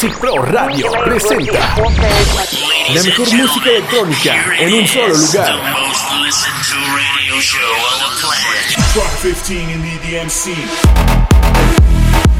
Toxic 0.00 0.16
Pro 0.20 0.44
Radio 0.44 0.92
presenta 1.04 1.74
la 2.94 3.02
mejor 3.02 3.34
música 3.34 3.68
electrónica 3.68 4.34
en 4.56 4.74
un 4.74 4.86
solo 4.86 5.08
lugar. 5.08 5.60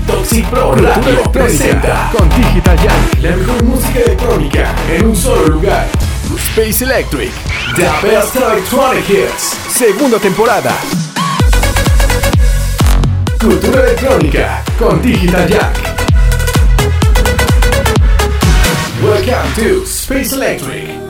Toxic 0.07 0.47
Pro 0.47 0.77
Radio 0.77 1.23
presenta 1.33 2.13
con 2.17 2.29
Digital 2.29 2.79
Jack 2.79 3.23
la 3.23 3.31
mejor 3.35 3.65
música 3.65 3.99
electrónica 3.99 4.75
en 4.88 5.06
un 5.09 5.17
solo 5.17 5.49
lugar. 5.49 5.88
Space 6.37 6.85
Electric, 6.85 7.33
The 7.75 7.90
Best 8.06 8.37
Electronic 8.37 9.11
Hits, 9.11 9.56
segunda 9.69 10.19
temporada. 10.21 10.77
Cultura 13.40 13.81
electrónica 13.81 14.63
con 14.79 15.03
Digital 15.03 15.49
Jack. 15.49 15.88
Welcome 19.28 19.62
to 19.62 19.84
Space 19.84 20.32
Electric. 20.32 21.07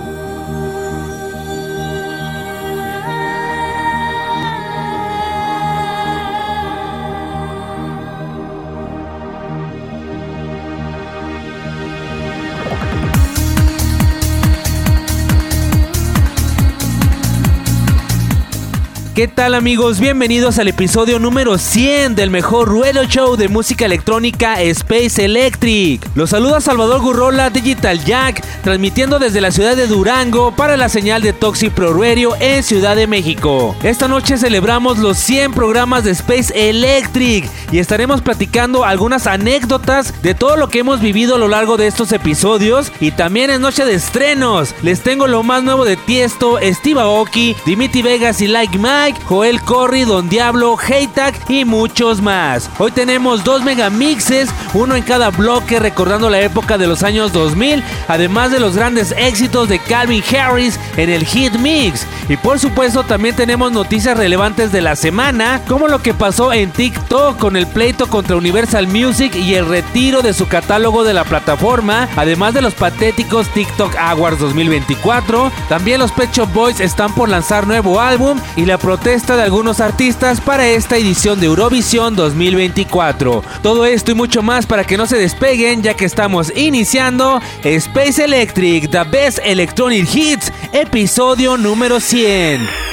¿Qué 19.19 19.27
tal 19.27 19.55
amigos? 19.55 19.99
Bienvenidos 19.99 20.61
al 20.61 20.69
episodio 20.69 21.19
número 21.19 21.59
100 21.59 22.15
del 22.15 22.31
mejor 22.31 22.69
ruedo 22.69 23.03
show 23.03 23.35
de 23.35 23.49
música 23.49 23.85
electrónica 23.85 24.63
Space 24.63 25.25
Electric. 25.25 26.09
Los 26.15 26.31
saluda 26.31 26.61
Salvador 26.61 27.01
Gurrola 27.01 27.51
Digital 27.51 28.05
Jack, 28.05 28.45
transmitiendo 28.63 29.19
desde 29.19 29.41
la 29.41 29.51
ciudad 29.51 29.75
de 29.75 29.89
Durango 29.89 30.55
para 30.55 30.77
la 30.77 30.89
señal 30.89 31.21
de 31.21 31.33
Toxic 31.33 31.73
Pro 31.73 31.95
Radio 31.95 32.37
en 32.39 32.63
Ciudad 32.63 32.95
de 32.95 33.09
México. 33.09 33.75
Esta 33.83 34.07
noche 34.07 34.39
celebramos 34.39 34.99
los 34.99 35.19
100 35.19 35.53
programas 35.53 36.05
de 36.05 36.13
Space 36.13 36.53
Electric 36.55 37.51
y 37.73 37.81
estaremos 37.81 38.23
platicando 38.23 38.85
algunas 38.85 39.27
anécdotas 39.27 40.15
de 40.23 40.37
todo 40.37 40.57
lo 40.57 40.69
que 40.69 40.79
hemos 40.79 41.01
vivido 41.01 41.35
a 41.35 41.39
lo 41.39 41.49
largo 41.49 41.77
de 41.77 41.89
estos 41.89 42.13
episodios 42.13 42.93
y 43.01 43.11
también 43.11 43.51
es 43.51 43.59
noche 43.59 43.85
de 43.85 43.95
estrenos. 43.95 44.77
Les 44.85 45.01
tengo 45.01 45.27
lo 45.27 45.43
más 45.43 45.65
nuevo 45.65 45.85
de 45.85 45.97
Tiesto, 45.97 46.61
Steve 46.63 47.01
Aoki, 47.01 47.57
Dimitri 47.67 48.03
Vegas 48.03 48.41
y 48.41 48.47
Like 48.47 48.79
Mike 48.79 49.08
Joel 49.25 49.61
Corry, 49.63 50.05
Don 50.05 50.29
Diablo, 50.29 50.77
Heytag 50.79 51.35
y 51.49 51.65
muchos 51.65 52.21
más. 52.21 52.69
Hoy 52.79 52.91
tenemos 52.91 53.45
dos 53.45 53.63
megamixes, 53.63 54.51
uno 54.75 54.95
en 54.97 55.03
cada 55.03 55.31
bloque 55.31 55.79
recordando 55.79 56.29
la 56.29 56.41
época 56.41 56.77
de 56.77 56.87
los 56.87 57.03
años 57.03 57.33
2000, 57.33 57.83
además 58.09 58.51
de 58.51 58.61
los 58.61 58.77
grandes 58.77 59.13
éxitos 59.17 59.69
de 59.69 59.79
Calvin 59.79 60.23
Harris 60.23 60.79
en 60.97 61.11
el 61.11 61.25
Hit 61.25 61.55
Mix. 61.57 62.07
Y 62.29 62.37
por 62.37 62.59
supuesto 62.59 63.05
también 63.05 63.35
tenemos 63.35 63.73
noticias 63.73 64.17
relevantes 64.17 64.73
de 64.73 64.83
la 64.83 64.97
semana, 64.97 65.63
como 65.67 65.89
lo 65.89 66.03
que 66.03 66.13
pasó 66.13 66.53
en 66.53 66.71
TikTok 66.71 67.39
con 67.39 67.57
el 67.57 67.67
pleito 67.67 68.09
contra 68.09 68.37
Universal 68.37 68.89
Music 68.89 69.35
y 69.35 69.55
el 69.55 69.67
retiro 69.67 70.21
de 70.21 70.35
su 70.35 70.47
catálogo 70.49 71.05
de 71.05 71.15
la 71.15 71.25
plataforma, 71.25 72.09
además 72.17 72.53
de 72.53 72.63
los 72.63 72.75
patéticos 72.75 73.49
TikTok 73.49 73.97
Awards 73.97 74.39
2024. 74.39 75.51
También 75.69 76.01
los 76.01 76.13
Pet 76.13 76.31
Shop 76.33 76.53
Boys 76.53 76.81
están 76.81 77.15
por 77.15 77.31
lanzar 77.31 77.67
nuevo 77.67 78.01
álbum 78.01 78.39
y 78.57 78.67
la 78.67 78.77
protesta 78.77 78.98
de 79.37 79.43
algunos 79.43 79.81
artistas 79.81 80.41
para 80.41 80.67
esta 80.67 80.97
edición 80.97 81.39
de 81.39 81.47
Eurovisión 81.47 82.17
2024. 82.17 83.45
Todo 83.63 83.87
esto 83.87 84.11
y 84.11 84.15
mucho 84.15 84.43
más 84.43 84.67
para 84.67 84.85
que 84.85 84.97
no 84.97 85.07
se 85.07 85.17
despeguen 85.17 85.83
ya 85.83 85.95
que 85.95 86.05
estamos 86.05 86.53
iniciando 86.57 87.41
Space 87.63 88.25
Electric, 88.25 88.91
The 88.91 89.05
Best 89.05 89.39
Electronic 89.45 90.13
Hits, 90.13 90.53
episodio 90.73 91.57
número 91.57 92.01
100. 92.01 92.88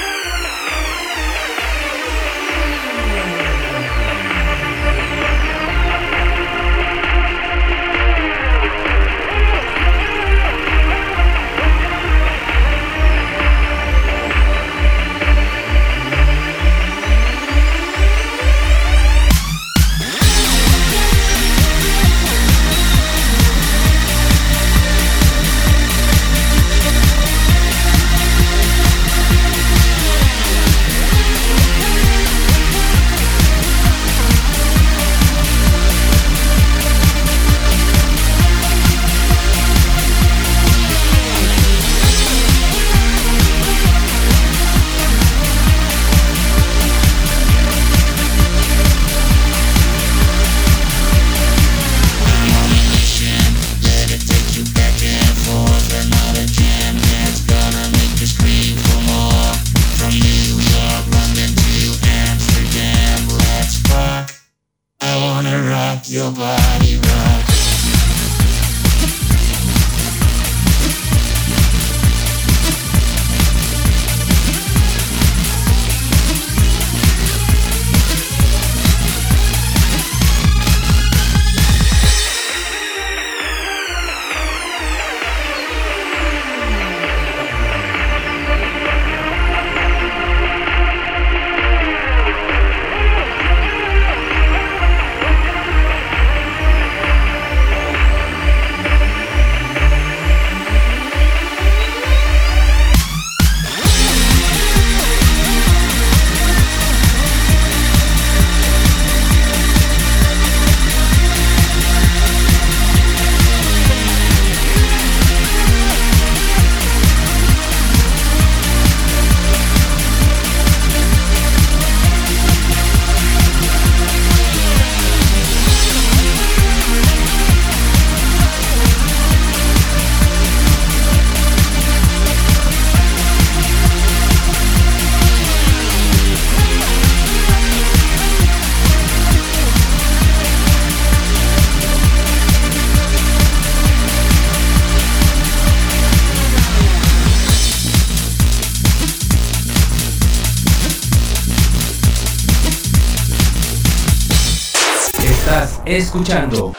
Escuchando 156.16 156.72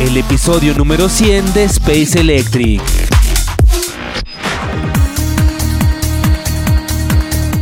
el 0.00 0.16
episodio 0.16 0.74
número 0.74 1.08
100 1.08 1.54
de 1.54 1.64
Space 1.64 2.18
Electric. 2.18 3.05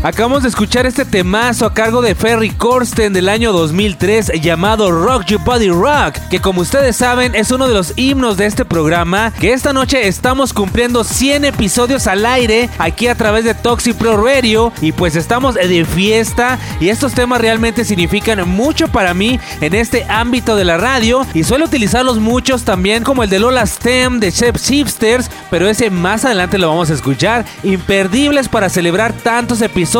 Acabamos 0.05 0.43
de 0.43 0.51
escuchar 0.51 0.85
este 0.85 1.07
temazo 1.07 1.65
a 1.65 1.73
cargo 1.73 2.03
de 2.03 2.15
Ferry 2.15 2.51
Corsten 2.51 3.15
del 3.15 3.27
año 3.27 3.55
2003 3.55 4.33
llamado 4.43 4.91
Rock 4.91 5.25
Your 5.29 5.41
Body 5.43 5.71
Rock, 5.71 6.19
que 6.29 6.41
como 6.41 6.61
ustedes 6.61 6.97
saben 6.97 7.35
es 7.35 7.51
uno 7.51 7.67
de 7.69 7.73
los 7.73 7.95
himnos 7.97 8.37
de 8.37 8.45
este 8.45 8.67
programa, 8.67 9.33
que 9.41 9.55
esta 9.55 9.73
noche 9.73 10.07
estamos 10.07 10.53
cumpliendo 10.53 11.05
100 11.05 11.47
episodios 11.47 12.07
al 12.07 12.27
aire 12.27 12.69
aquí 12.79 13.07
a 13.07 13.15
través 13.15 13.47
de 13.47 13.55
Toxic 13.55 13.97
Pro 13.97 14.23
Radio 14.23 14.75
y 14.83 14.93
pues 14.93 15.17
estamos 15.17 15.55
de 15.55 15.87
fiesta 15.87 16.59
y 16.81 16.91
estos 16.91 17.15
temas 17.15 17.41
realmente 17.41 17.87
significan 17.87 18.47
mucho 18.47 18.89
para 18.89 19.15
mí 19.15 19.41
en 19.63 19.75
este 19.75 20.05
ámbito 20.11 20.55
de 20.55 20.67
la 20.67 20.77
radio 20.77 21.27
y 21.33 21.45
suelo 21.45 21.65
utilizarlos 21.65 22.19
muchos 22.19 22.65
también 22.65 23.05
como 23.05 23.23
el 23.23 23.31
de 23.31 23.39
Lola 23.39 23.65
Stem 23.65 24.21
de 24.21 24.33
Chef 24.33 24.59
Shipsters, 24.59 25.31
pero 25.51 25.67
ese 25.67 25.89
más 25.89 26.27
adelante 26.27 26.59
lo 26.59 26.69
vamos 26.69 26.91
a 26.91 26.95
escuchar, 26.95 27.47
imperdibles 27.63 28.51
para 28.51 28.69
celebrar 28.69 29.15
tantos 29.15 29.63
episodios 29.63 29.94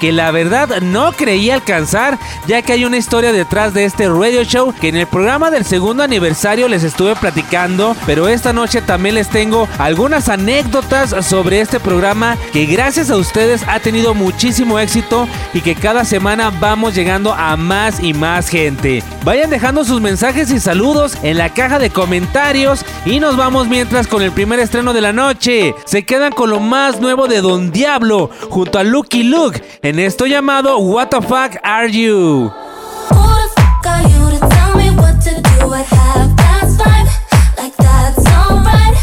que 0.00 0.10
la 0.10 0.32
verdad 0.32 0.80
no 0.80 1.12
creí 1.12 1.50
alcanzar, 1.50 2.18
ya 2.48 2.62
que 2.62 2.72
hay 2.72 2.84
una 2.84 2.96
historia 2.96 3.30
detrás 3.30 3.72
de 3.74 3.84
este 3.84 4.08
radio 4.08 4.42
show 4.42 4.74
que 4.80 4.88
en 4.88 4.96
el 4.96 5.06
programa 5.06 5.52
del 5.52 5.64
segundo 5.64 6.02
aniversario 6.02 6.66
les 6.66 6.82
estuve 6.82 7.14
platicando, 7.14 7.94
pero 8.06 8.26
esta 8.26 8.52
noche 8.52 8.82
también 8.82 9.14
les 9.14 9.28
tengo 9.28 9.68
algunas 9.78 10.28
anécdotas 10.28 11.14
sobre 11.24 11.60
este 11.60 11.78
programa 11.78 12.36
que 12.52 12.66
gracias 12.66 13.08
a 13.08 13.16
ustedes 13.16 13.62
ha 13.68 13.78
tenido 13.78 14.14
muchísimo 14.14 14.80
éxito 14.80 15.28
y 15.54 15.60
que 15.60 15.76
cada 15.76 16.04
semana 16.04 16.50
vamos 16.50 16.96
llegando 16.96 17.32
a 17.32 17.56
más 17.56 18.02
y 18.02 18.12
más 18.14 18.48
gente. 18.48 19.04
Vayan 19.22 19.50
dejando 19.50 19.84
sus 19.84 20.00
mensajes 20.00 20.50
y 20.50 20.58
saludos 20.58 21.16
en 21.22 21.38
la 21.38 21.50
caja 21.50 21.78
de 21.78 21.90
comentarios 21.90 22.84
y 23.06 23.20
nos 23.20 23.36
vamos 23.36 23.68
mientras 23.68 24.08
con 24.08 24.22
el 24.22 24.32
primer 24.32 24.58
estreno 24.58 24.92
de 24.92 25.02
la 25.02 25.12
noche. 25.12 25.76
Se 25.84 26.04
quedan 26.04 26.32
con 26.32 26.50
lo 26.50 26.58
más 26.58 27.00
nuevo 27.00 27.28
de 27.28 27.40
Don 27.42 27.70
Diablo 27.70 28.30
junto 28.48 28.80
a 28.80 28.82
Lucky 28.82 29.19
Look 29.22 29.60
en 29.82 29.98
esto 29.98 30.26
llamado 30.26 30.78
What 30.78 31.08
the 31.08 31.20
Fuck 31.20 31.56
Are 31.62 31.90
You? 31.90 32.50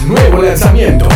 Nuevo 0.07 0.41
lanzamiento. 0.41 1.07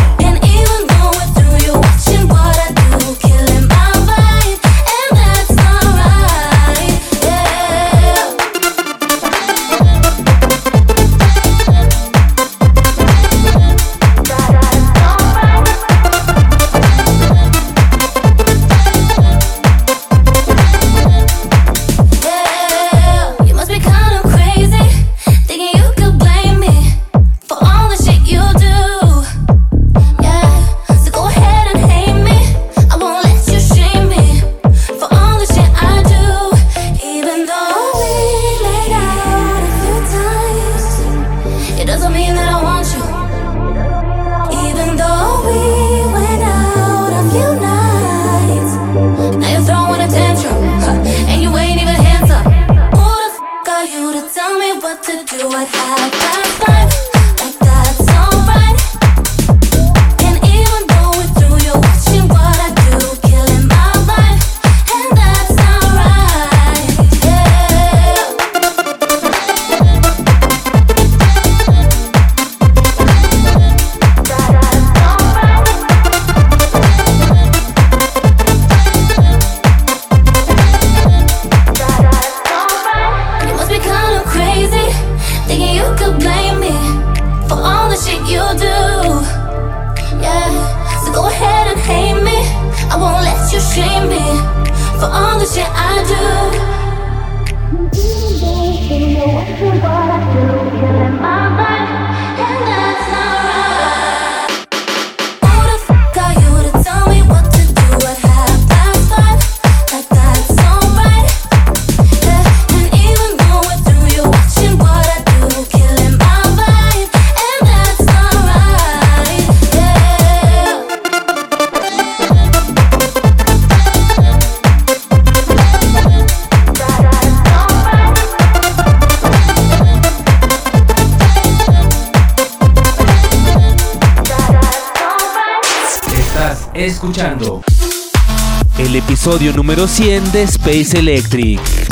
Número 139.72 139.88
100 139.88 140.32
de 140.32 140.42
Space 140.42 140.98
Electric. 140.98 141.91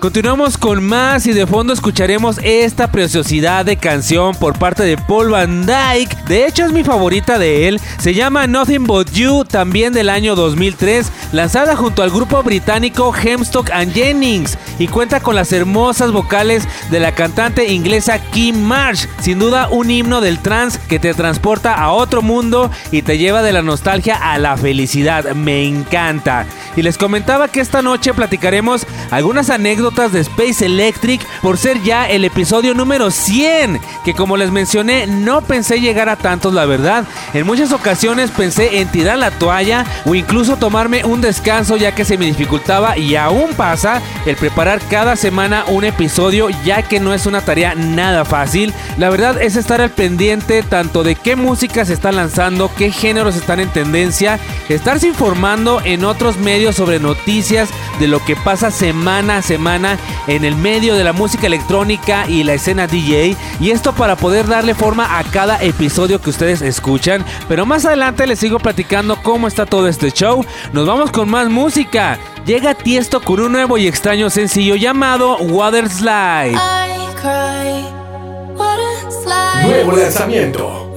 Continuamos 0.00 0.56
con 0.56 0.82
más 0.82 1.26
y 1.26 1.34
de 1.34 1.46
fondo 1.46 1.74
escucharemos 1.74 2.38
esta 2.42 2.90
preciosidad 2.90 3.66
de 3.66 3.76
canción 3.76 4.34
por 4.34 4.58
parte 4.58 4.82
de 4.82 4.96
Paul 4.96 5.28
Van 5.28 5.66
Dyke. 5.66 6.16
De 6.24 6.46
hecho 6.46 6.64
es 6.64 6.72
mi 6.72 6.82
favorita 6.82 7.38
de 7.38 7.68
él. 7.68 7.78
Se 7.98 8.14
llama 8.14 8.46
Nothing 8.46 8.86
But 8.86 9.10
You, 9.12 9.44
también 9.44 9.92
del 9.92 10.08
año 10.08 10.36
2003, 10.36 11.12
lanzada 11.32 11.76
junto 11.76 12.02
al 12.02 12.08
grupo 12.08 12.42
británico 12.42 13.14
Hemstock 13.14 13.70
and 13.72 13.92
Jennings 13.92 14.56
y 14.78 14.88
cuenta 14.88 15.20
con 15.20 15.34
las 15.34 15.52
hermosas 15.52 16.12
vocales 16.12 16.66
de 16.90 16.98
la 16.98 17.12
cantante 17.12 17.70
inglesa 17.70 18.18
Kim 18.30 18.58
Marsh. 18.58 19.04
Sin 19.20 19.38
duda 19.38 19.68
un 19.68 19.90
himno 19.90 20.22
del 20.22 20.38
trance 20.38 20.80
que 20.88 20.98
te 20.98 21.12
transporta 21.12 21.74
a 21.74 21.92
otro 21.92 22.22
mundo 22.22 22.70
y 22.90 23.02
te 23.02 23.18
lleva 23.18 23.42
de 23.42 23.52
la 23.52 23.60
nostalgia 23.60 24.16
a 24.32 24.38
la 24.38 24.56
felicidad. 24.56 25.34
Me 25.34 25.62
encanta. 25.66 26.46
Y 26.74 26.80
les 26.80 26.96
comentaba 26.96 27.48
que 27.48 27.60
esta 27.60 27.82
noche 27.82 28.14
platicaremos 28.14 28.86
algunas 29.10 29.50
anécdotas 29.50 29.89
de 29.90 30.20
Space 30.20 30.64
Electric 30.64 31.20
por 31.42 31.58
ser 31.58 31.82
ya 31.82 32.08
el 32.08 32.24
episodio 32.24 32.74
número 32.74 33.10
100, 33.10 33.80
que 34.04 34.14
como 34.14 34.36
les 34.36 34.52
mencioné 34.52 35.08
no 35.08 35.42
pensé 35.42 35.80
llegar 35.80 36.08
a 36.08 36.14
tantos 36.14 36.54
la 36.54 36.64
verdad. 36.64 37.04
En 37.34 37.44
muchas 37.44 37.72
ocasiones 37.72 38.30
pensé 38.30 38.80
en 38.80 38.88
tirar 38.88 39.18
la 39.18 39.32
toalla 39.32 39.84
o 40.06 40.14
incluso 40.14 40.56
tomarme 40.56 41.04
un 41.04 41.20
descanso 41.20 41.76
ya 41.76 41.92
que 41.92 42.04
se 42.04 42.16
me 42.16 42.26
dificultaba 42.26 42.96
y 42.96 43.16
aún 43.16 43.52
pasa 43.54 44.00
el 44.26 44.36
preparar 44.36 44.80
cada 44.88 45.16
semana 45.16 45.64
un 45.66 45.82
episodio 45.82 46.48
ya 46.64 46.82
que 46.82 47.00
no 47.00 47.12
es 47.12 47.26
una 47.26 47.40
tarea 47.40 47.74
nada 47.74 48.24
fácil. 48.24 48.72
La 48.96 49.10
verdad 49.10 49.42
es 49.42 49.56
estar 49.56 49.80
al 49.80 49.90
pendiente 49.90 50.62
tanto 50.62 51.02
de 51.02 51.16
qué 51.16 51.34
música 51.34 51.84
se 51.84 51.94
está 51.94 52.12
lanzando, 52.12 52.70
qué 52.78 52.92
géneros 52.92 53.34
están 53.34 53.58
en 53.58 53.70
tendencia, 53.70 54.38
estarse 54.68 55.08
informando 55.08 55.82
en 55.84 56.04
otros 56.04 56.38
medios 56.38 56.76
sobre 56.76 57.00
noticias 57.00 57.68
de 57.98 58.06
lo 58.06 58.24
que 58.24 58.36
pasa 58.36 58.70
semana 58.70 59.38
a 59.38 59.42
semana 59.42 59.79
en 60.26 60.44
el 60.44 60.56
medio 60.56 60.94
de 60.94 61.04
la 61.04 61.12
música 61.12 61.46
electrónica 61.46 62.26
y 62.28 62.44
la 62.44 62.54
escena 62.54 62.86
DJ. 62.86 63.36
Y 63.60 63.70
esto 63.70 63.92
para 63.92 64.16
poder 64.16 64.46
darle 64.46 64.74
forma 64.74 65.18
a 65.18 65.24
cada 65.24 65.62
episodio 65.62 66.20
que 66.20 66.30
ustedes 66.30 66.62
escuchan. 66.62 67.24
Pero 67.48 67.66
más 67.66 67.84
adelante 67.84 68.26
les 68.26 68.38
sigo 68.38 68.58
platicando 68.58 69.16
cómo 69.22 69.48
está 69.48 69.66
todo 69.66 69.88
este 69.88 70.10
show. 70.10 70.44
Nos 70.72 70.86
vamos 70.86 71.10
con 71.10 71.28
más 71.28 71.48
música. 71.48 72.18
Llega 72.46 72.74
Tiesto 72.74 73.20
con 73.20 73.40
un 73.40 73.52
nuevo 73.52 73.78
y 73.78 73.86
extraño 73.86 74.30
sencillo 74.30 74.76
llamado 74.76 75.36
Water 75.38 75.88
Slide. 75.88 76.56
Nuevo 79.66 79.92
lanzamiento. 79.92 80.90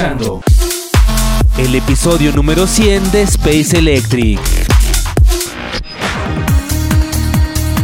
Escuchando 0.00 0.40
el 1.58 1.74
episodio 1.74 2.32
número 2.32 2.66
100 2.66 3.12
de 3.12 3.22
Space 3.22 3.76
Electric. 3.76 4.69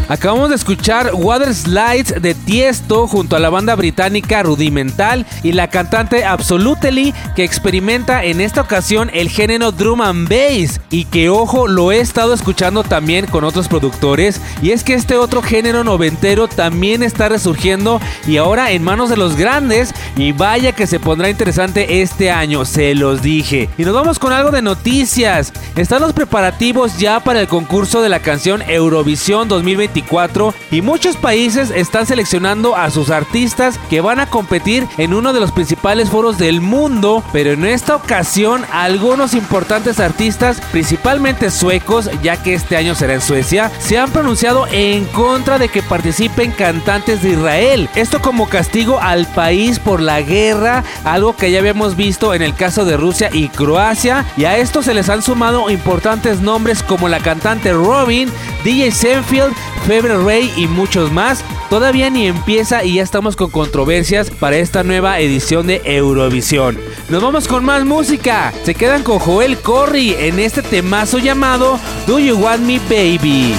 Acabamos 0.08 0.50
de 0.50 0.54
escuchar 0.54 1.10
Water 1.14 1.52
Slides 1.52 2.22
de 2.22 2.34
Tiesto 2.34 3.08
junto 3.08 3.34
a 3.34 3.40
la 3.40 3.50
banda 3.50 3.74
británica 3.74 4.42
Rudimental 4.44 5.26
y 5.42 5.50
la 5.50 5.68
cantante 5.68 6.24
Absolutely 6.24 7.12
que 7.34 7.42
experimenta 7.42 8.22
en 8.22 8.40
esta 8.40 8.60
ocasión 8.60 9.10
el 9.12 9.28
género 9.28 9.72
drum 9.72 10.00
and 10.00 10.28
bass 10.28 10.80
y 10.90 11.06
que 11.06 11.28
ojo 11.28 11.66
lo 11.66 11.90
he 11.90 11.98
estado 11.98 12.34
escuchando 12.34 12.84
también 12.84 13.26
con 13.26 13.42
otros 13.42 13.66
productores 13.66 14.40
y 14.62 14.70
es 14.70 14.84
que 14.84 14.94
este 14.94 15.16
otro 15.16 15.42
género 15.42 15.82
noventero 15.82 16.46
también 16.46 17.02
está 17.02 17.28
resurgiendo 17.28 18.00
y 18.28 18.36
ahora 18.36 18.70
en 18.70 18.84
manos 18.84 19.10
de 19.10 19.16
los 19.16 19.34
grandes 19.36 19.92
y 20.16 20.30
vaya 20.30 20.70
que 20.70 20.86
se 20.86 21.00
pondrá 21.00 21.30
interesante 21.30 22.00
este 22.00 22.30
año, 22.30 22.64
se 22.64 22.94
los 22.94 23.22
dije. 23.22 23.68
Y 23.76 23.84
nos 23.84 23.94
vamos 23.94 24.18
con 24.20 24.32
algo 24.32 24.50
de 24.50 24.62
noticias. 24.62 25.52
Están 25.74 26.00
los 26.00 26.12
preparativos 26.12 26.96
ya 26.98 27.20
para 27.20 27.40
el 27.40 27.48
concurso 27.48 28.02
de 28.02 28.08
la 28.08 28.20
canción 28.20 28.62
Eurovisión 28.62 29.48
2024 29.96 30.54
y 30.70 30.82
muchos 30.82 31.16
países 31.16 31.70
están 31.70 32.06
seleccionando 32.06 32.76
a 32.76 32.90
sus 32.90 33.10
artistas 33.10 33.78
que 33.88 34.00
van 34.00 34.20
a 34.20 34.26
competir 34.26 34.86
en 34.98 35.14
uno 35.14 35.32
de 35.32 35.40
los 35.40 35.52
principales 35.52 36.10
foros 36.10 36.38
del 36.38 36.60
mundo, 36.60 37.22
pero 37.32 37.52
en 37.52 37.64
esta 37.64 37.96
ocasión 37.96 38.64
algunos 38.72 39.34
importantes 39.34 40.00
artistas, 40.00 40.60
principalmente 40.72 41.50
suecos, 41.50 42.10
ya 42.22 42.42
que 42.42 42.54
este 42.54 42.76
año 42.76 42.94
será 42.94 43.14
en 43.14 43.20
Suecia, 43.20 43.70
se 43.78 43.98
han 43.98 44.10
pronunciado 44.10 44.66
en 44.70 45.04
contra 45.06 45.58
de 45.58 45.68
que 45.68 45.82
participen 45.82 46.52
cantantes 46.52 47.22
de 47.22 47.30
Israel. 47.30 47.88
Esto 47.94 48.20
como 48.20 48.48
castigo 48.48 49.00
al 49.00 49.26
país 49.26 49.78
por 49.78 50.00
la 50.00 50.20
guerra, 50.20 50.84
algo 51.04 51.36
que 51.36 51.50
ya 51.50 51.58
habíamos 51.58 51.96
visto 51.96 52.34
en 52.34 52.42
el 52.42 52.54
caso 52.54 52.84
de 52.84 52.96
Rusia 52.96 53.30
y 53.32 53.48
Croacia, 53.48 54.24
y 54.36 54.44
a 54.44 54.58
esto 54.58 54.82
se 54.82 54.94
les 54.94 55.08
han 55.08 55.22
sumado 55.22 55.70
importantes 55.70 56.40
nombres 56.40 56.82
como 56.82 57.08
la 57.08 57.20
cantante 57.20 57.72
Robin, 57.72 58.30
DJ 58.64 58.90
Senfield, 58.90 59.54
Febre 59.86 60.16
Rey 60.18 60.52
y 60.56 60.66
muchos 60.66 61.12
más. 61.12 61.44
Todavía 61.70 62.10
ni 62.10 62.26
empieza 62.26 62.82
y 62.82 62.94
ya 62.94 63.02
estamos 63.02 63.36
con 63.36 63.50
controversias 63.50 64.30
para 64.30 64.56
esta 64.56 64.82
nueva 64.82 65.20
edición 65.20 65.68
de 65.68 65.80
Eurovisión. 65.84 66.78
Nos 67.08 67.22
vamos 67.22 67.46
con 67.46 67.64
más 67.64 67.84
música. 67.84 68.52
Se 68.64 68.74
quedan 68.74 69.04
con 69.04 69.20
Joel 69.20 69.58
Corry 69.58 70.14
en 70.18 70.40
este 70.40 70.62
temazo 70.62 71.18
llamado 71.18 71.78
Do 72.06 72.18
You 72.18 72.36
Want 72.36 72.64
Me 72.64 72.80
Baby. 72.88 73.54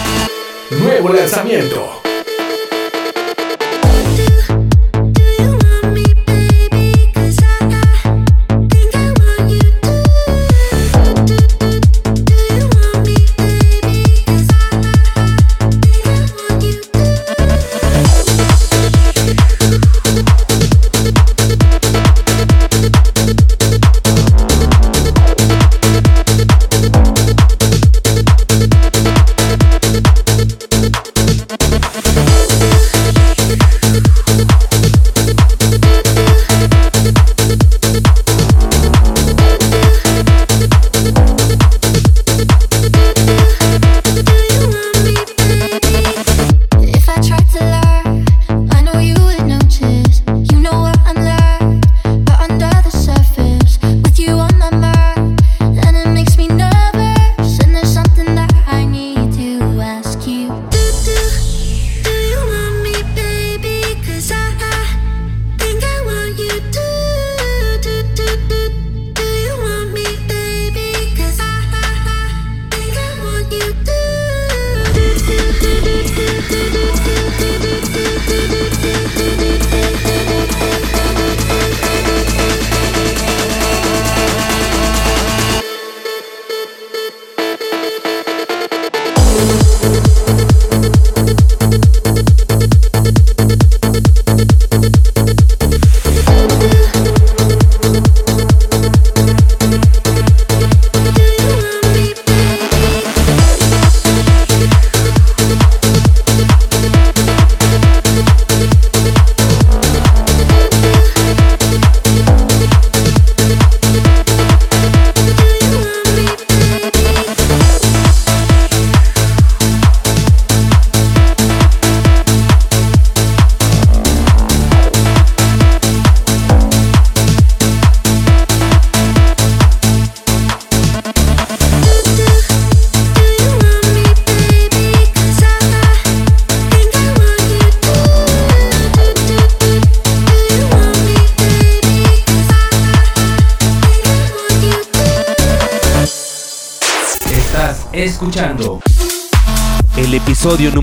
Nuevo 0.81 1.13
lanzamiento. 1.13 2.06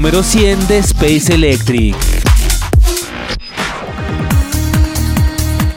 Número 0.04 0.22
100 0.22 0.68
de 0.68 0.78
Space 0.80 1.32
Electric. 1.32 1.96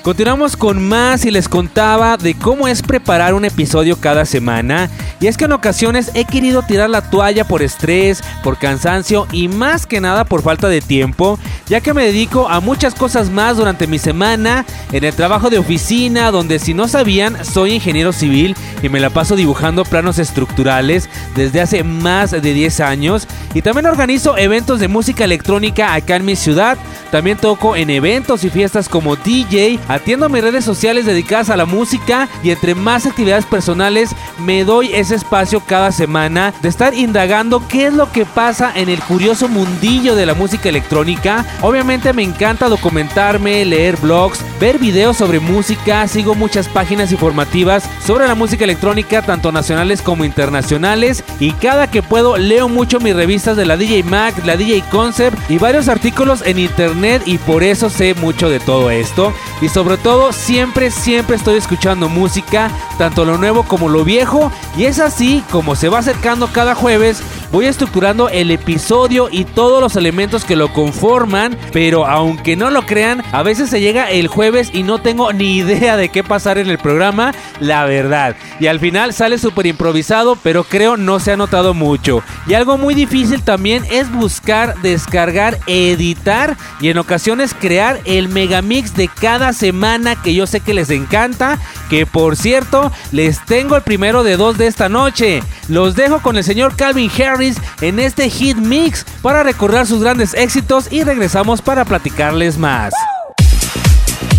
Continuamos 0.02 0.58
con 0.58 0.86
más 0.86 1.24
y 1.24 1.32
les 1.32 1.48
contaba 1.48 2.18
de 2.18 2.34
cómo 2.34 2.68
es 2.68 2.82
preparar 2.82 3.34
un 3.34 3.46
episodio 3.46 3.96
cada 3.96 4.26
semana. 4.26 4.90
Y 5.20 5.28
es 5.28 5.38
que 5.38 5.46
en 5.46 5.54
ocasiones 5.54 6.12
he 6.14 6.26
querido 6.26 6.62
tirar 6.62 6.90
la 6.90 7.10
toalla 7.10 7.44
por 7.46 7.62
estrés, 7.62 8.24
por 8.44 8.58
cansancio 8.58 9.28
y 9.32 9.48
más 9.48 9.86
que 9.86 10.00
nada 10.00 10.26
por 10.26 10.44
falta 10.44 10.68
de 10.70 10.82
tiempo, 10.82 11.40
ya 11.68 11.82
que 11.82 11.94
me 11.94 12.06
dedico 12.06 12.48
a 12.50 12.60
muchas 12.60 12.94
cosas 12.94 13.30
más 13.30 13.58
durante 13.58 13.88
mi 13.88 13.98
semana, 14.00 14.66
en 14.92 15.04
el 15.04 15.14
trabajo 15.14 15.50
de 15.50 15.58
oficina, 15.58 16.32
donde 16.32 16.60
si 16.60 16.74
no 16.74 16.88
sabían, 16.88 17.44
soy 17.44 17.74
ingeniero 17.74 18.14
civil 18.14 18.56
y 18.84 18.90
me 18.90 19.00
la 19.00 19.10
paso 19.10 19.36
dibujando 19.36 19.84
planos 19.86 20.20
estructurales 20.20 21.10
desde 21.36 21.62
hace 21.62 21.84
más 21.84 22.32
de 22.32 22.42
10 22.42 22.80
años. 22.82 23.28
Y 23.54 23.62
también 23.62 23.88
organizo 23.88 24.38
eventos 24.38 24.80
de 24.80 24.88
música 24.88 25.24
electrónica 25.24 25.94
acá 25.94 26.16
en 26.16 26.26
mi 26.26 26.36
ciudad. 26.36 26.78
También 27.12 27.38
toco 27.38 27.76
en 27.76 27.90
eventos 27.90 28.44
y 28.44 28.50
fiestas 28.50 28.90
como 28.90 29.16
DJ, 29.16 29.80
atiendo 29.88 30.30
mis 30.30 30.44
redes 30.44 30.66
sociales 30.66 31.06
dedicadas 31.06 31.50
a 31.50 31.58
la 31.58 31.66
música 31.66 32.28
y 32.44 32.52
entre 32.52 32.76
más 32.76 33.06
actividades 33.06 33.46
personales 33.46 34.12
me 34.40 34.64
doy 34.64 34.94
ese 34.94 35.07
espacio 35.16 35.62
cada 35.62 35.92
semana 35.92 36.54
de 36.62 36.70
estar 36.70 36.94
indagando 36.94 37.68
qué 37.68 37.88
es 37.88 37.94
lo 37.94 38.12
que 38.12 38.26
pasa 38.26 38.72
en 38.76 38.90
el 38.90 39.00
curioso 39.02 39.48
mundillo 39.48 40.16
de 40.16 40.26
la 40.26 40.34
música 40.34 40.70
electrónica. 40.70 41.46
Obviamente 41.62 42.14
me 42.14 42.24
encanta 42.24 42.70
documentarme, 42.70 43.66
leer 43.66 43.98
blogs, 43.98 44.40
ver 44.60 44.80
videos 44.80 45.18
sobre 45.18 45.40
música, 45.40 46.08
sigo 46.08 46.36
muchas 46.36 46.68
páginas 46.68 47.12
informativas 47.12 47.90
sobre 48.06 48.28
la 48.28 48.36
música 48.36 48.64
electrónica 48.64 49.22
tanto 49.22 49.52
nacionales 49.52 50.02
como 50.02 50.26
internacionales 50.26 51.24
y 51.40 51.52
cada 51.52 51.90
que 51.90 52.02
puedo 52.02 52.38
leo 52.38 52.68
mucho 52.70 53.00
mis 53.00 53.16
revistas 53.16 53.58
de 53.58 53.66
la 53.66 53.78
DJ 53.78 54.04
Mag, 54.04 54.34
la 54.46 54.58
DJ 54.58 54.84
Concept 54.92 55.38
y 55.50 55.58
varios 55.58 55.88
artículos 55.88 56.42
en 56.46 56.60
internet 56.60 57.24
y 57.26 57.38
por 57.38 57.64
eso 57.64 57.90
sé 57.90 58.14
mucho 58.16 58.50
de 58.50 58.60
todo 58.60 58.90
esto. 58.90 59.34
Y 59.62 59.70
sobre 59.70 59.98
todo 59.98 60.32
siempre, 60.34 60.92
siempre 60.92 61.36
estoy 61.36 61.58
escuchando 61.58 62.10
música, 62.10 62.70
tanto 62.98 63.26
lo 63.26 63.38
nuevo 63.38 63.64
como 63.64 63.90
lo 63.90 64.04
viejo. 64.04 64.52
Y 64.78 64.86
es 64.86 64.97
así 65.00 65.44
como 65.52 65.76
se 65.76 65.90
va 65.90 66.00
acercando 66.00 66.48
cada 66.48 66.76
jueves 66.76 67.22
voy 67.52 67.66
estructurando 67.66 68.30
el 68.30 68.52
episodio 68.52 69.30
y 69.32 69.46
todos 69.46 69.82
los 69.82 69.96
elementos 69.96 70.44
que 70.44 70.56
lo 70.56 70.74
conforman, 70.74 71.58
pero 71.72 72.06
aunque 72.06 72.56
no 72.56 72.70
lo 72.70 72.86
crean, 72.86 73.24
a 73.32 73.44
veces 73.44 73.70
se 73.70 73.82
llega 73.82 74.10
el 74.12 74.28
jueves 74.28 74.70
y 74.74 74.84
no 74.84 75.00
tengo 75.00 75.32
ni 75.34 75.58
idea 75.58 75.98
de 75.98 76.10
qué 76.10 76.24
pasar 76.24 76.58
en 76.58 76.70
el 76.70 76.78
programa, 76.78 77.34
la 77.60 77.86
verdad. 77.86 78.36
Y 78.60 78.68
al 78.68 78.80
final 78.80 79.14
sale 79.14 79.38
súper 79.38 79.66
improvisado, 79.68 80.36
pero 80.44 80.64
creo 80.64 80.98
no 80.98 81.20
se 81.20 81.32
ha 81.32 81.38
notado 81.38 81.74
mucho. 81.74 82.24
Y 82.48 82.54
algo 82.54 82.78
muy 82.78 82.94
difícil 82.94 83.42
también 83.44 83.84
es 83.90 84.12
buscar, 84.12 84.76
descargar, 84.82 85.60
editar 85.68 86.58
y 86.82 86.90
en 86.90 86.98
ocasiones 86.98 87.54
crear 87.54 88.00
el 88.06 88.30
megamix 88.30 88.94
de 88.96 89.08
cada 89.08 89.54
semana 89.54 90.16
que 90.16 90.34
yo 90.34 90.48
sé 90.48 90.60
que 90.60 90.74
les 90.74 90.90
encanta, 90.90 91.60
que 91.90 92.06
por 92.06 92.36
cierto, 92.36 92.92
les 93.12 93.44
tengo 93.46 93.76
el 93.76 93.82
primero 93.84 94.24
de 94.24 94.38
dos 94.38 94.58
de 94.58 94.68
esta 94.68 94.90
noche. 94.90 95.42
Los 95.70 95.96
dejo 95.96 96.22
con 96.22 96.38
el 96.38 96.44
señor 96.44 96.76
Calvin 96.76 97.12
Harris 97.12 97.37
en 97.82 98.00
este 98.00 98.30
hit 98.30 98.58
mix 98.58 99.06
para 99.22 99.44
recordar 99.44 99.86
sus 99.86 100.02
grandes 100.02 100.34
éxitos 100.34 100.92
y 100.92 101.04
regresamos 101.04 101.62
para 101.62 101.86
platicarles 101.86 102.58
más. 102.58 102.94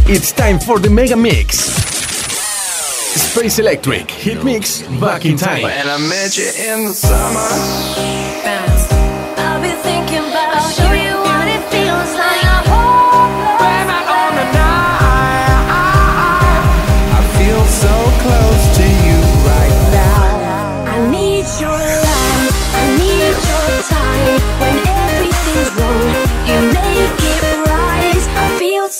It's 0.07 0.33
time 0.33 0.59
for 0.59 0.81
the 0.81 0.91
Mega 0.91 1.17
Mix. 1.17 1.69
Space 3.15 3.61
Electric 3.61 4.11
Hit 4.11 4.43
Mix 4.43 4.85
Back 5.01 5.25
in 5.25 5.37
Time. 5.37 5.63
When 5.63 5.89
I 5.89 5.99
met 5.99 6.37
you 6.37 6.45
in 6.45 6.89
the 6.89 6.95
summer. 6.95 8.98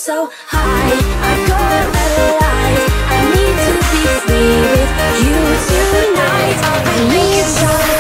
So 0.09 0.33
high, 0.47 0.97
I 1.21 1.33
go 1.53 1.61
alive. 2.01 2.89
I 3.13 3.21
need 3.29 3.57
to 3.67 3.73
be 3.93 4.05
free 4.25 4.57
with 4.73 4.93
you 5.21 5.41
tonight. 5.69 6.57
I 6.65 6.97
need 7.13 7.45
your 7.61 7.98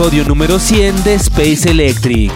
episodio 0.00 0.24
número 0.24 0.58
100 0.58 1.04
de 1.04 1.14
Space 1.16 1.68
Electric. 1.68 2.32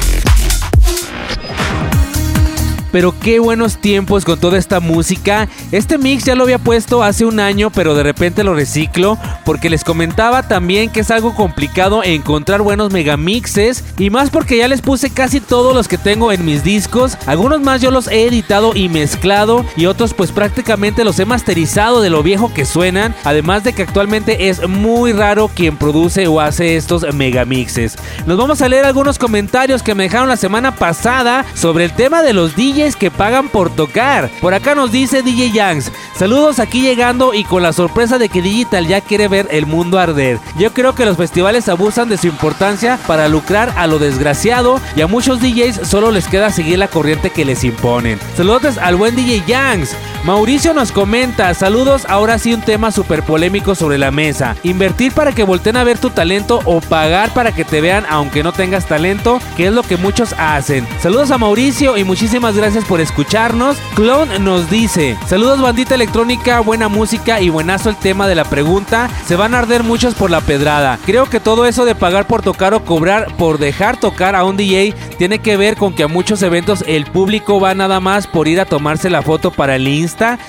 Pero 2.93 3.19
qué 3.19 3.39
buenos 3.39 3.79
tiempos 3.79 4.27
con 4.27 4.39
toda 4.39 4.59
esta 4.59 4.81
música. 4.81 5.49
Este 5.73 5.97
mix 5.97 6.25
ya 6.25 6.35
lo 6.35 6.45
había 6.45 6.59
puesto 6.59 7.03
hace 7.03 7.25
un 7.25 7.41
año, 7.41 7.71
pero 7.71 7.95
de 7.95 8.03
repente 8.03 8.45
lo 8.45 8.53
reciclo 8.53 9.19
porque 9.45 9.71
les 9.71 9.85
comentaba 9.85 10.43
también 10.43 10.91
que 10.91 11.01
es 11.01 11.11
algo 11.11 11.35
complicado 11.35 12.03
encontrar 12.03 12.63
buenos 12.63 12.93
megamixes 12.93 13.85
y 13.99 14.11
más 14.11 14.31
porque 14.31 14.57
ya 14.57 14.69
les 14.69 14.83
puse 14.83 15.11
casi 15.11 15.41
todos 15.41 15.75
los 15.75 15.89
que 15.89 15.99
tengo 15.99 16.33
en 16.33 16.45
mis 16.45 16.65
discos. 16.65 17.17
Algunos 17.27 17.61
más 17.61 17.81
yo 17.81 17.91
los 17.91 18.09
he 18.09 18.27
editado 18.27 18.73
y 18.75 18.89
mezclado 18.89 19.65
y 19.77 19.87
otros 19.87 20.15
pues 20.15 20.33
prácticamente 20.33 21.05
los 21.05 21.19
he 21.19 21.25
masterizado 21.25 22.01
de 22.01 22.11
lo 22.11 22.23
viejo 22.23 22.53
que 22.53 22.65
suenan. 22.65 23.15
Además 23.25 23.65
de 23.65 23.73
que 23.73 23.83
actualmente 23.83 24.49
es 24.49 24.67
muy 24.69 25.13
raro 25.13 25.51
quien 25.55 25.77
produce 25.77 26.27
o 26.27 26.41
hace 26.41 26.77
estos 26.77 27.13
megamixes. 27.15 27.97
Nos 28.27 28.39
vamos 28.39 28.63
a 28.63 28.69
leer 28.69 28.85
algunos 28.85 29.19
comentarios 29.19 29.83
que 29.83 29.95
me 29.95 30.05
dejaron 30.05 30.29
la 30.29 30.37
semana 30.37 30.75
pasada 30.75 31.45
sobre 31.55 31.85
el 31.85 31.93
tema 31.93 32.23
de 32.23 32.33
los 32.33 32.57
DJs 32.57 32.97
que 32.97 33.11
pagan 33.11 33.49
por 33.49 33.71
tocar. 33.71 34.31
Por 34.41 34.55
acá 34.55 34.75
nos 34.75 34.93
dice 34.93 35.23
DJ 35.23 35.53
Yanks, 35.53 35.93
saludos 36.17 36.59
aquí 36.59 36.81
llegando 36.81 37.35
y 37.35 37.45
con 37.45 37.63
la 37.63 37.73
sorpresa 37.73 38.19
de 38.19 38.29
que 38.29 38.43
Digital 38.43 38.87
ya 38.87 39.01
quiere 39.01 39.29
el 39.35 39.67
mundo 39.67 39.99
arder. 39.99 40.39
Yo 40.59 40.73
creo 40.73 40.95
que 40.95 41.05
los 41.05 41.17
festivales 41.17 41.69
abusan 41.69 42.09
de 42.09 42.19
su 42.19 42.27
importancia 42.27 42.99
para 43.07 43.29
lucrar 43.29 43.73
a 43.77 43.87
lo 43.87 43.99
desgraciado 43.99 44.81
y 44.97 45.01
a 45.01 45.07
muchos 45.07 45.41
DJs 45.41 45.87
solo 45.87 46.11
les 46.11 46.29
queda 46.29 46.51
seguir 46.51 46.79
la 46.79 46.89
corriente 46.89 47.31
que 47.31 47.45
les 47.45 47.65
imponen. 47.65 48.19
Saludos 48.37 48.79
al 48.79 48.97
buen 48.97 49.17
DJ 49.17 49.43
Yanks. 49.47 49.97
Mauricio 50.25 50.73
nos 50.73 50.91
comenta, 50.91 51.53
saludos, 51.53 52.07
ahora 52.09 52.39
sí 52.39 52.55
un 52.55 52.63
tema 52.63 52.91
súper 52.91 53.23
polémico 53.25 53.75
sobre 53.75 53.99
la 53.99 54.11
mesa. 54.11 54.57
Invertir 54.63 55.13
para 55.13 55.33
que 55.33 55.45
volteen 55.45 55.77
a 55.77 55.85
ver 55.85 55.99
tu 55.99 56.09
talento 56.09 56.63
o 56.65 56.81
pagar 56.81 57.35
para 57.35 57.53
que 57.53 57.63
te 57.63 57.83
vean 57.83 58.07
aunque 58.09 58.43
no 58.43 58.53
tengas 58.53 58.87
talento, 58.87 59.39
que 59.55 59.67
es 59.67 59.73
lo 59.75 59.83
que 59.83 59.99
muchos 59.99 60.35
hacen. 60.39 60.89
Saludos 60.99 61.31
a 61.31 61.37
Mauricio 61.37 61.99
y 61.99 62.05
muchísimas 62.05 62.57
gracias 62.57 62.87
por 62.87 63.03
escucharnos. 63.03 63.77
Clone 63.97 64.39
nos 64.39 64.71
dice, 64.71 65.19
saludos 65.27 65.61
bandita 65.61 65.95
electrónica, 65.95 66.61
buena 66.61 66.89
música 66.89 67.43
y 67.43 67.51
buenazo 67.51 67.91
el 67.91 67.97
tema 67.97 68.27
de 68.27 68.35
la 68.35 68.45
pregunta. 68.45 69.11
Se 69.27 69.37
van 69.37 69.55
a 69.55 69.59
arder 69.59 69.83
muchos 69.83 70.15
por 70.15 70.31
la 70.31 70.41
pedrada. 70.41 70.99
Creo 71.05 71.29
que 71.29 71.39
todo 71.39 71.67
eso 71.67 71.85
de 71.85 71.95
pagar 71.95 72.27
por 72.27 72.41
tocar 72.41 72.73
o 72.73 72.83
cobrar 72.83 73.27
por 73.37 73.59
dejar 73.59 74.01
tocar 74.01 74.35
a 74.35 74.45
un 74.45 74.57
DJ 74.57 74.95
tiene 75.19 75.41
que 75.41 75.59
ver 75.59 75.77
con 75.77 75.95
que 75.95 76.05
a 76.05 76.09
muchos 76.09 76.41
eventos 76.43 76.83
el 76.87 77.05
público 77.05 77.61
va 77.61 77.75
nada 77.75 78.01
más 78.01 78.27
por 78.27 78.49
ir 78.49 78.59
a 78.59 78.65
tomarse 78.65 79.11
la 79.11 79.21
foto 79.21 79.51
para 79.51 79.77
el 79.77 79.87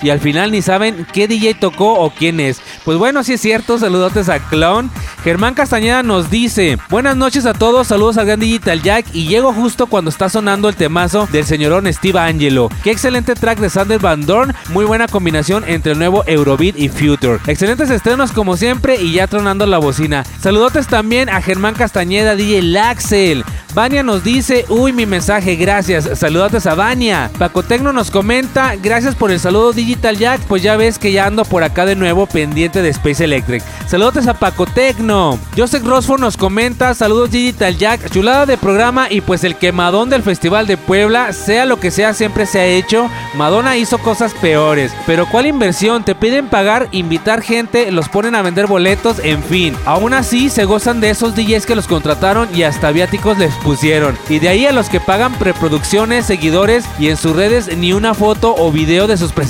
Y 0.02 0.10
al 0.10 0.20
final 0.20 0.52
ni 0.52 0.62
saben 0.62 1.08
qué 1.12 1.28
DJ 1.28 1.56
tocó 1.56 1.94
o 1.94 2.12
quién 2.12 2.40
es. 2.40 2.62
Pues 2.84 2.98
bueno, 2.98 3.24
sí 3.24 3.34
es 3.34 3.42
cierto, 3.42 3.80
saludotes 3.80 4.30
a 4.30 4.40
Clown. 4.40 4.92
Germán 5.24 5.56
Castañeda 5.56 6.04
nos 6.04 6.30
dice, 6.30 6.78
buenas 6.90 7.18
noches 7.18 7.48
a 7.48 7.54
todos, 7.54 7.88
saludos 7.88 8.18
al 8.18 8.28
gran 8.28 8.40
Digital 8.40 8.82
Jack 8.84 9.08
y 9.12 9.28
llego 9.28 9.54
justo 9.54 9.88
cuando 9.88 10.10
está 10.10 10.30
sonando 10.30 10.70
el 10.70 10.76
temazo 10.76 11.28
del 11.32 11.46
señorón 11.46 11.92
Steve 11.92 12.20
Angelo. 12.20 12.70
Qué 12.84 12.92
excelente 12.92 13.34
track 13.34 13.60
de 13.60 13.72
Sander 13.72 14.00
Van 14.00 14.26
Dorn, 14.26 14.54
muy 14.70 14.86
buena 14.86 15.08
combinación 15.08 15.64
entre 15.68 15.94
el 15.94 15.98
nuevo 15.98 16.24
Eurobeat 16.28 16.78
y 16.78 16.90
Future. 16.90 17.40
Excelentes 17.48 17.90
estrenos 17.90 18.32
como 18.32 18.56
siempre 18.56 18.98
y 19.02 19.14
ya 19.14 19.26
tronando 19.26 19.66
la 19.66 19.80
bocina. 19.80 20.24
Saludotes 20.42 20.88
también 20.88 21.30
a 21.30 21.42
Germán 21.42 21.74
Castañeda, 21.74 22.36
DJ 22.36 22.62
Laxel. 22.62 23.44
Vania 23.74 24.04
nos 24.04 24.24
dice, 24.24 24.64
uy, 24.70 24.94
mi 24.94 25.06
mensaje, 25.06 25.58
gracias. 25.58 26.18
Saludotes 26.18 26.66
a 26.66 26.76
Vania. 26.76 27.30
Paco 27.38 27.62
Tecno 27.62 27.92
nos 27.92 28.10
comenta, 28.10 28.76
gracias 28.82 29.16
por 29.16 29.32
el 29.32 29.40
saludo 29.40 29.55
Digital 29.56 30.18
Jack, 30.18 30.42
pues 30.42 30.62
ya 30.64 30.76
ves 30.76 31.00
que 31.00 31.14
ya 31.14 31.28
ando 31.28 31.46
por 31.46 31.64
acá 31.64 31.86
de 31.86 31.96
nuevo 31.96 32.26
pendiente 32.26 32.82
de 32.82 32.90
Space 32.90 33.24
Electric. 33.24 33.64
Saludotes 33.88 34.28
a 34.28 34.34
Paco 34.34 34.66
Tecno. 34.66 35.40
Joseph 35.56 35.86
Rosford 35.86 36.20
nos 36.20 36.36
comenta, 36.36 36.94
saludos 36.94 37.32
Digital 37.32 37.78
Jack, 37.78 38.10
chulada 38.10 38.46
de 38.46 38.58
programa 38.58 39.08
y 39.10 39.22
pues 39.22 39.46
el 39.46 39.56
quemadón 39.56 40.10
del 40.10 40.24
Festival 40.24 40.68
de 40.68 40.76
Puebla, 40.76 41.32
sea 41.32 41.66
lo 41.66 41.80
que 41.80 41.90
sea, 41.90 42.14
siempre 42.14 42.46
se 42.46 42.60
ha 42.60 42.66
hecho. 42.66 43.10
Madonna 43.36 43.78
hizo 43.78 43.98
cosas 44.00 44.34
peores. 44.34 44.92
Pero 45.06 45.26
¿cuál 45.26 45.46
inversión? 45.46 46.04
Te 46.04 46.16
piden 46.16 46.50
pagar, 46.50 46.90
invitar 46.92 47.42
gente, 47.42 47.92
los 47.94 48.10
ponen 48.10 48.36
a 48.36 48.42
vender 48.42 48.68
boletos, 48.68 49.20
en 49.24 49.42
fin. 49.42 49.74
Aún 49.86 50.14
así 50.14 50.50
se 50.50 50.66
gozan 50.66 51.00
de 51.00 51.12
esos 51.12 51.34
DJs 51.34 51.66
que 51.66 51.76
los 51.76 51.88
contrataron 51.88 52.50
y 52.54 52.64
hasta 52.64 52.92
viáticos 52.92 53.38
les 53.38 53.54
pusieron. 53.56 54.18
Y 54.28 54.40
de 54.40 54.50
ahí 54.50 54.66
a 54.66 54.74
los 54.74 54.90
que 54.90 55.00
pagan 55.00 55.34
preproducciones, 55.36 56.26
seguidores 56.26 56.84
y 57.00 57.08
en 57.08 57.16
sus 57.16 57.36
redes 57.36 57.78
ni 57.78 57.94
una 57.94 58.14
foto 58.14 58.54
o 58.58 58.70
video 58.70 59.08
de 59.08 59.16
sus 59.16 59.32
presentaciones. 59.32 59.45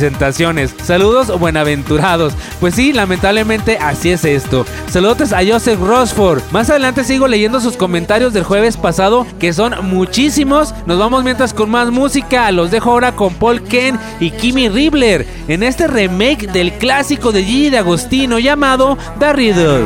Saludos 0.83 1.39
buenaventurados. 1.39 2.33
Pues 2.59 2.75
sí, 2.75 2.93
lamentablemente 2.93 3.77
así 3.77 4.11
es 4.11 4.25
esto. 4.25 4.65
Saludos 4.89 5.33
a 5.33 5.39
Joseph 5.45 5.79
Rosford. 5.79 6.41
Más 6.51 6.69
adelante 6.69 7.03
sigo 7.03 7.27
leyendo 7.27 7.59
sus 7.61 7.77
comentarios 7.77 8.33
del 8.33 8.43
jueves 8.43 8.77
pasado, 8.77 9.25
que 9.39 9.53
son 9.53 9.73
muchísimos. 9.87 10.73
Nos 10.85 10.99
vamos 10.99 11.23
mientras 11.23 11.53
con 11.53 11.69
más 11.69 11.91
música. 11.91 12.51
Los 12.51 12.71
dejo 12.71 12.91
ahora 12.91 13.13
con 13.13 13.33
Paul 13.35 13.61
Ken 13.63 13.99
y 14.19 14.31
Kimmy 14.31 14.69
Ribbler 14.69 15.25
en 15.47 15.63
este 15.63 15.87
remake 15.87 16.51
del 16.51 16.73
clásico 16.73 17.31
de 17.31 17.43
Gigi 17.43 17.69
de 17.69 17.77
Agostino 17.77 18.39
llamado 18.39 18.97
The 19.19 19.33
Riddle. 19.33 19.85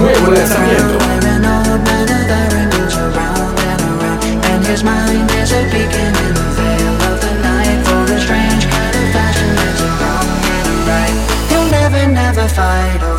Nuevo 0.00 0.32
lanzamiento. 0.32 0.98
side 12.60 13.09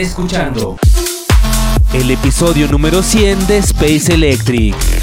escuchando 0.00 0.76
el 1.94 2.10
episodio 2.10 2.68
número 2.68 3.02
100 3.02 3.46
de 3.46 3.58
Space 3.58 4.12
Electric. 4.12 4.95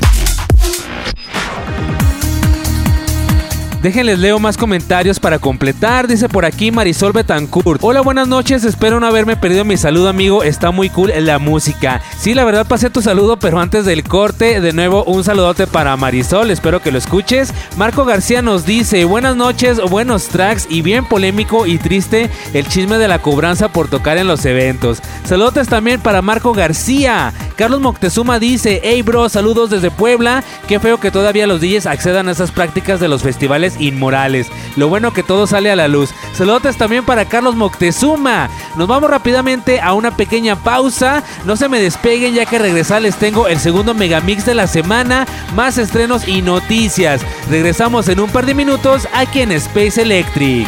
Déjenles 3.84 4.18
leo 4.18 4.40
más 4.40 4.56
comentarios 4.56 5.20
para 5.20 5.40
completar. 5.40 6.08
Dice 6.08 6.30
por 6.30 6.46
aquí 6.46 6.72
Marisol 6.72 7.12
Betancourt. 7.12 7.82
Hola, 7.84 8.00
buenas 8.00 8.30
noches. 8.30 8.64
Espero 8.64 9.02
no 9.02 9.08
haberme 9.08 9.36
perdido 9.36 9.66
mi 9.66 9.76
saludo, 9.76 10.08
amigo. 10.08 10.42
Está 10.42 10.72
muy 10.72 10.90
cool 10.90 11.12
la 11.14 11.38
música. 11.38 12.02
Sí, 12.18 12.34
la 12.34 12.46
verdad 12.46 12.66
pasé 12.66 12.90
tu 12.90 13.02
saludo, 13.02 13.40
pero 13.40 13.60
antes 13.60 13.84
del 13.84 14.06
corte, 14.06 14.62
de 14.62 14.72
nuevo 14.72 15.04
un 15.04 15.26
saludote 15.26 15.68
para 15.68 15.98
Marisol. 15.98 16.50
Espero 16.50 16.82
que 16.82 16.94
lo 16.94 16.98
escuches. 16.98 17.54
Marco 17.76 18.06
García 18.06 18.42
nos 18.42 18.66
dice: 18.66 19.04
Buenas 19.04 19.36
noches, 19.36 19.82
buenos 19.82 20.30
tracks 20.30 20.66
y 20.70 20.82
bien 20.82 21.04
polémico 21.04 21.66
y 21.66 21.78
triste 21.78 22.30
el 22.54 22.66
chisme 22.70 22.98
de 22.98 23.10
la 23.10 23.20
cobranza 23.20 23.68
por 23.68 23.90
tocar 23.90 24.18
en 24.18 24.28
los 24.28 24.46
eventos. 24.46 25.00
Saludos 25.26 25.68
también 25.68 26.00
para 26.00 26.22
Marco 26.22 26.54
García. 26.54 27.34
Carlos 27.58 27.82
Moctezuma 27.82 28.40
dice: 28.40 28.80
Hey, 28.82 29.02
bro, 29.02 29.28
saludos 29.28 29.70
desde 29.70 29.92
Puebla. 29.92 30.42
Qué 30.70 30.80
feo 30.80 31.02
que 31.02 31.12
todavía 31.12 31.48
los 31.48 31.60
DJs 31.60 31.86
accedan 31.86 32.30
a 32.30 32.32
esas 32.32 32.52
prácticas 32.52 33.02
de 33.02 33.10
los 33.10 33.24
festivales 33.24 33.73
inmorales. 33.80 34.48
Lo 34.76 34.90
bueno 34.90 35.14
que 35.14 35.24
todo 35.24 35.48
sale 35.48 35.72
a 35.72 35.76
la 35.76 35.88
luz. 35.88 36.12
Saludos 36.34 36.78
también 36.78 37.06
para 37.06 37.26
Carlos 37.26 37.56
Moctezuma. 37.56 38.50
Nos 38.76 38.88
vamos 38.88 39.10
rápidamente 39.10 39.80
a 39.82 39.94
una 39.94 40.16
pequeña 40.16 40.56
pausa. 40.56 41.24
No 41.46 41.56
se 41.56 41.70
me 41.70 41.80
despeguen 41.80 42.34
ya 42.34 42.46
que 42.46 42.60
regresar 42.60 43.02
les 43.02 43.16
tengo 43.16 43.48
el 43.48 43.60
segundo 43.60 43.94
megamix 43.94 44.46
de 44.46 44.56
la 44.56 44.68
semana, 44.68 45.26
más 45.56 45.78
estrenos 45.78 46.28
y 46.28 46.42
noticias. 46.42 47.22
Regresamos 47.50 48.08
en 48.08 48.20
un 48.20 48.30
par 48.30 48.46
de 48.46 48.54
minutos 48.54 49.08
aquí 49.14 49.42
en 49.42 49.52
Space 49.52 50.02
Electric. 50.02 50.68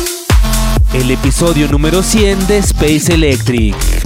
el 0.93 1.09
episodio 1.09 1.67
número 1.69 2.03
100 2.03 2.47
de 2.47 2.57
Space 2.57 3.13
Electric. 3.13 4.00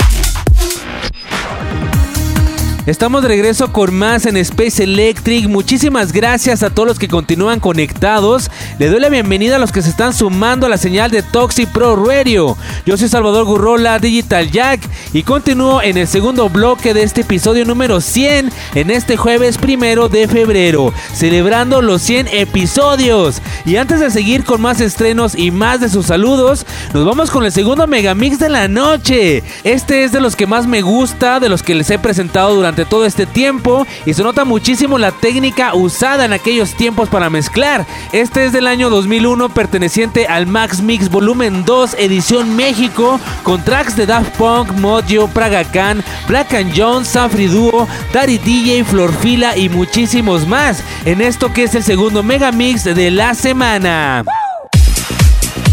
Estamos 2.86 3.24
de 3.24 3.30
regreso 3.30 3.74
con 3.74 3.96
más 3.96 4.28
en 4.28 4.38
Space 4.38 4.84
Electric. 4.84 5.48
Muchísimas 5.48 6.12
gracias 6.12 6.62
a 6.62 6.70
todos 6.70 6.88
los 6.88 7.00
que 7.00 7.08
continúan 7.08 7.60
conectados. 7.60 8.52
Le 8.78 8.90
doy 8.90 9.00
la 9.00 9.10
bienvenida 9.10 9.56
a 9.56 9.60
los 9.60 9.72
que 9.72 9.82
se 9.82 9.90
están 9.90 10.14
sumando 10.14 10.68
a 10.68 10.70
la 10.70 10.78
señal 10.78 11.10
de 11.10 11.24
Toxic 11.24 11.68
Pro 11.72 11.96
Radio. 11.96 12.56
Yo 12.86 12.96
soy 12.96 13.10
Salvador 13.10 13.46
Gurrola, 13.46 13.98
Digital 13.98 14.52
Jack, 14.52 14.82
y 15.14 15.24
continúo 15.24 15.82
en 15.82 15.98
el 15.98 16.08
segundo 16.08 16.48
bloque 16.48 16.94
de 16.94 17.02
este 17.02 17.22
episodio 17.22 17.66
número 17.66 18.02
100 18.02 18.52
en 18.76 18.92
este 18.92 19.18
jueves 19.18 19.58
primero 19.58 20.08
de 20.08 20.28
febrero, 20.28 20.94
celebrando 21.12 21.82
los 21.82 22.04
100 22.04 22.28
episodios. 22.28 23.42
Y 23.66 23.78
antes 23.78 24.00
de 24.00 24.12
seguir 24.12 24.44
con 24.44 24.62
más 24.62 24.80
estrenos 24.80 25.34
y 25.34 25.50
más 25.50 25.80
de 25.80 25.90
sus 25.90 26.06
saludos, 26.06 26.68
nos 26.94 27.04
vamos 27.04 27.32
con 27.32 27.46
el 27.46 27.52
segundo 27.52 27.88
megamix 27.88 28.38
de 28.38 28.50
la 28.50 28.68
noche. 28.68 29.42
Este 29.64 30.04
es 30.04 30.12
de 30.12 30.22
los 30.22 30.36
que 30.36 30.46
más 30.46 30.68
me 30.68 30.84
gusta, 30.84 31.40
de 31.40 31.50
los 31.50 31.64
que 31.64 31.74
les 31.74 31.90
he 31.90 31.98
presentado 31.98 32.54
durante 32.54 32.75
todo 32.84 33.06
este 33.06 33.26
tiempo 33.26 33.88
y 34.06 34.14
se 34.14 34.24
nota 34.24 34.44
muchísimo 34.44 34.98
la 34.98 35.14
técnica 35.14 35.74
usada 35.74 36.26
en 36.26 36.34
aquellos 36.34 36.74
tiempos 36.74 37.08
para 37.08 37.30
mezclar. 37.30 37.86
Este 38.12 38.44
es 38.44 38.52
del 38.52 38.68
año 38.68 38.90
2001 38.90 39.50
perteneciente 39.50 40.28
al 40.28 40.48
Max 40.48 40.82
Mix 40.82 41.10
Volumen 41.10 41.64
2 41.64 41.96
Edición 41.98 42.56
México 42.58 43.20
con 43.44 43.64
tracks 43.64 43.96
de 43.96 44.06
Daft 44.06 44.36
Punk, 44.36 44.72
Mojo, 44.74 45.28
Praga 45.28 45.64
Khan, 45.64 46.04
Black 46.28 46.54
and 46.54 46.74
Jones, 46.76 47.08
Safri 47.08 47.48
Duo, 47.48 47.88
Daddy 48.12 48.40
DJ, 48.40 48.84
Florfila 48.84 49.56
y 49.56 49.70
muchísimos 49.70 50.46
más 50.46 50.84
en 51.06 51.22
esto 51.22 51.54
que 51.54 51.64
es 51.64 51.76
el 51.76 51.84
segundo 51.84 52.24
mega 52.24 52.52
mix 52.52 52.84
de 52.84 53.12
la 53.12 53.34
semana. 53.34 54.26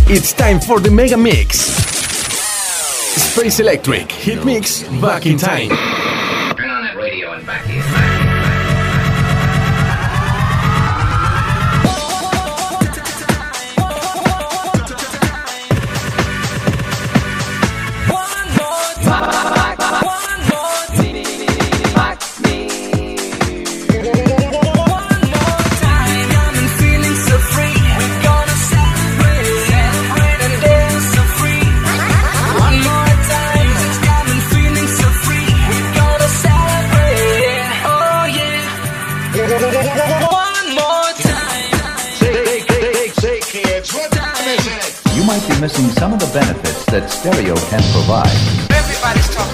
It's 0.09 0.35
time 0.35 0.61
for 0.61 0.79
the 0.79 0.91
Mega 0.91 1.17
Mix. 1.17 1.71
Space 3.17 3.61
Electric 3.61 4.13
Hit 4.13 4.45
Mix 4.45 4.83
Back 5.01 5.25
in 5.25 5.39
Time. 5.39 5.71
That 46.93 47.09
stereo 47.09 47.57
can 47.73 47.81
provide. 47.91 48.29
Everybody's 48.69 49.27
talking 49.31 49.52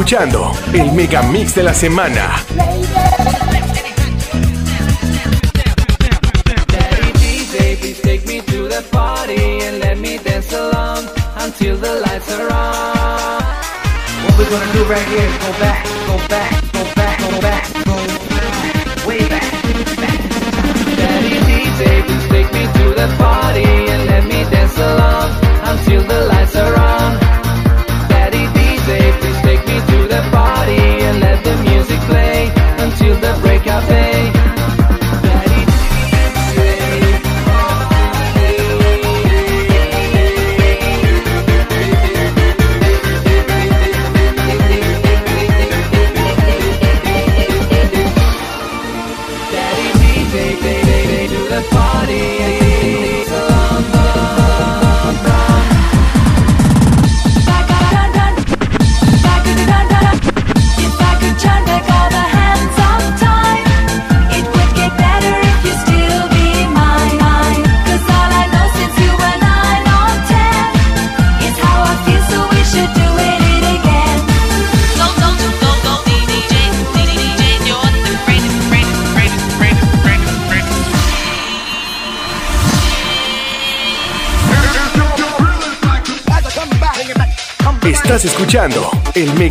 escuchando 0.00 0.50
el 0.72 0.92
Mega 0.92 1.22
Mix 1.22 1.54
de 1.54 1.62
la 1.62 1.74
semana. 1.74 2.69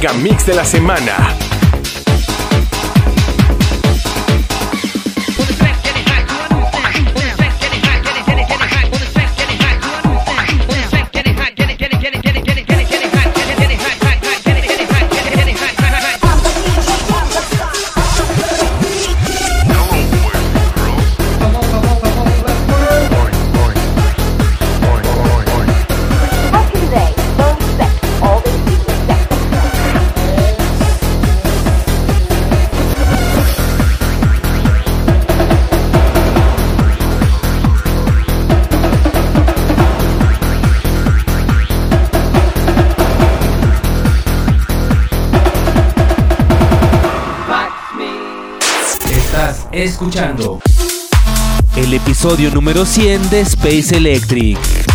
Mix 0.08 0.46
de 0.46 0.54
la 0.54 0.64
semana. 0.64 1.39
Escuchando 49.84 50.60
el 51.76 51.94
episodio 51.94 52.52
número 52.52 52.86
100 52.86 53.30
de 53.30 53.42
Space 53.42 53.96
Electric. 53.96 54.89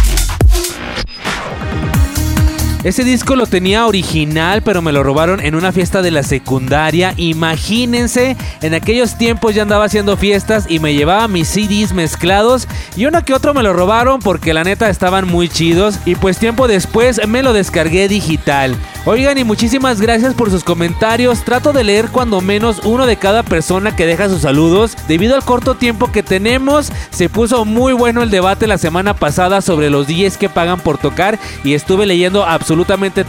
Ese 2.84 3.02
disco 3.02 3.34
lo 3.34 3.46
tenía 3.46 3.86
original, 3.86 4.60
pero 4.62 4.82
me 4.82 4.92
lo 4.92 5.02
robaron 5.02 5.40
en 5.40 5.54
una 5.54 5.72
fiesta 5.72 6.02
de 6.02 6.10
la 6.10 6.22
secundaria. 6.22 7.14
Imagínense, 7.16 8.36
en 8.60 8.74
aquellos 8.74 9.16
tiempos 9.16 9.54
ya 9.54 9.62
andaba 9.62 9.86
haciendo 9.86 10.18
fiestas 10.18 10.66
y 10.68 10.80
me 10.80 10.92
llevaba 10.92 11.26
mis 11.26 11.48
CDs 11.48 11.94
mezclados. 11.94 12.68
Y 12.94 13.06
uno 13.06 13.24
que 13.24 13.32
otro 13.32 13.54
me 13.54 13.62
lo 13.62 13.72
robaron 13.72 14.20
porque 14.20 14.52
la 14.52 14.64
neta 14.64 14.90
estaban 14.90 15.26
muy 15.26 15.48
chidos. 15.48 15.98
Y 16.04 16.14
pues 16.16 16.36
tiempo 16.36 16.68
después 16.68 17.26
me 17.26 17.42
lo 17.42 17.54
descargué 17.54 18.06
digital. 18.06 18.76
Oigan, 19.06 19.38
y 19.38 19.44
muchísimas 19.44 19.98
gracias 20.02 20.34
por 20.34 20.50
sus 20.50 20.62
comentarios. 20.62 21.42
Trato 21.42 21.72
de 21.72 21.84
leer 21.84 22.08
cuando 22.10 22.42
menos 22.42 22.82
uno 22.84 23.06
de 23.06 23.16
cada 23.16 23.42
persona 23.44 23.96
que 23.96 24.04
deja 24.04 24.28
sus 24.28 24.42
saludos. 24.42 24.94
Debido 25.08 25.36
al 25.36 25.44
corto 25.44 25.74
tiempo 25.74 26.12
que 26.12 26.22
tenemos, 26.22 26.92
se 27.08 27.30
puso 27.30 27.64
muy 27.64 27.94
bueno 27.94 28.22
el 28.22 28.28
debate 28.28 28.66
la 28.66 28.76
semana 28.76 29.14
pasada 29.14 29.62
sobre 29.62 29.88
los 29.88 30.06
DJs 30.06 30.36
que 30.36 30.50
pagan 30.50 30.80
por 30.80 30.98
tocar. 30.98 31.38
Y 31.64 31.72
estuve 31.72 32.04
leyendo 32.04 32.44
absolutamente 32.44 32.73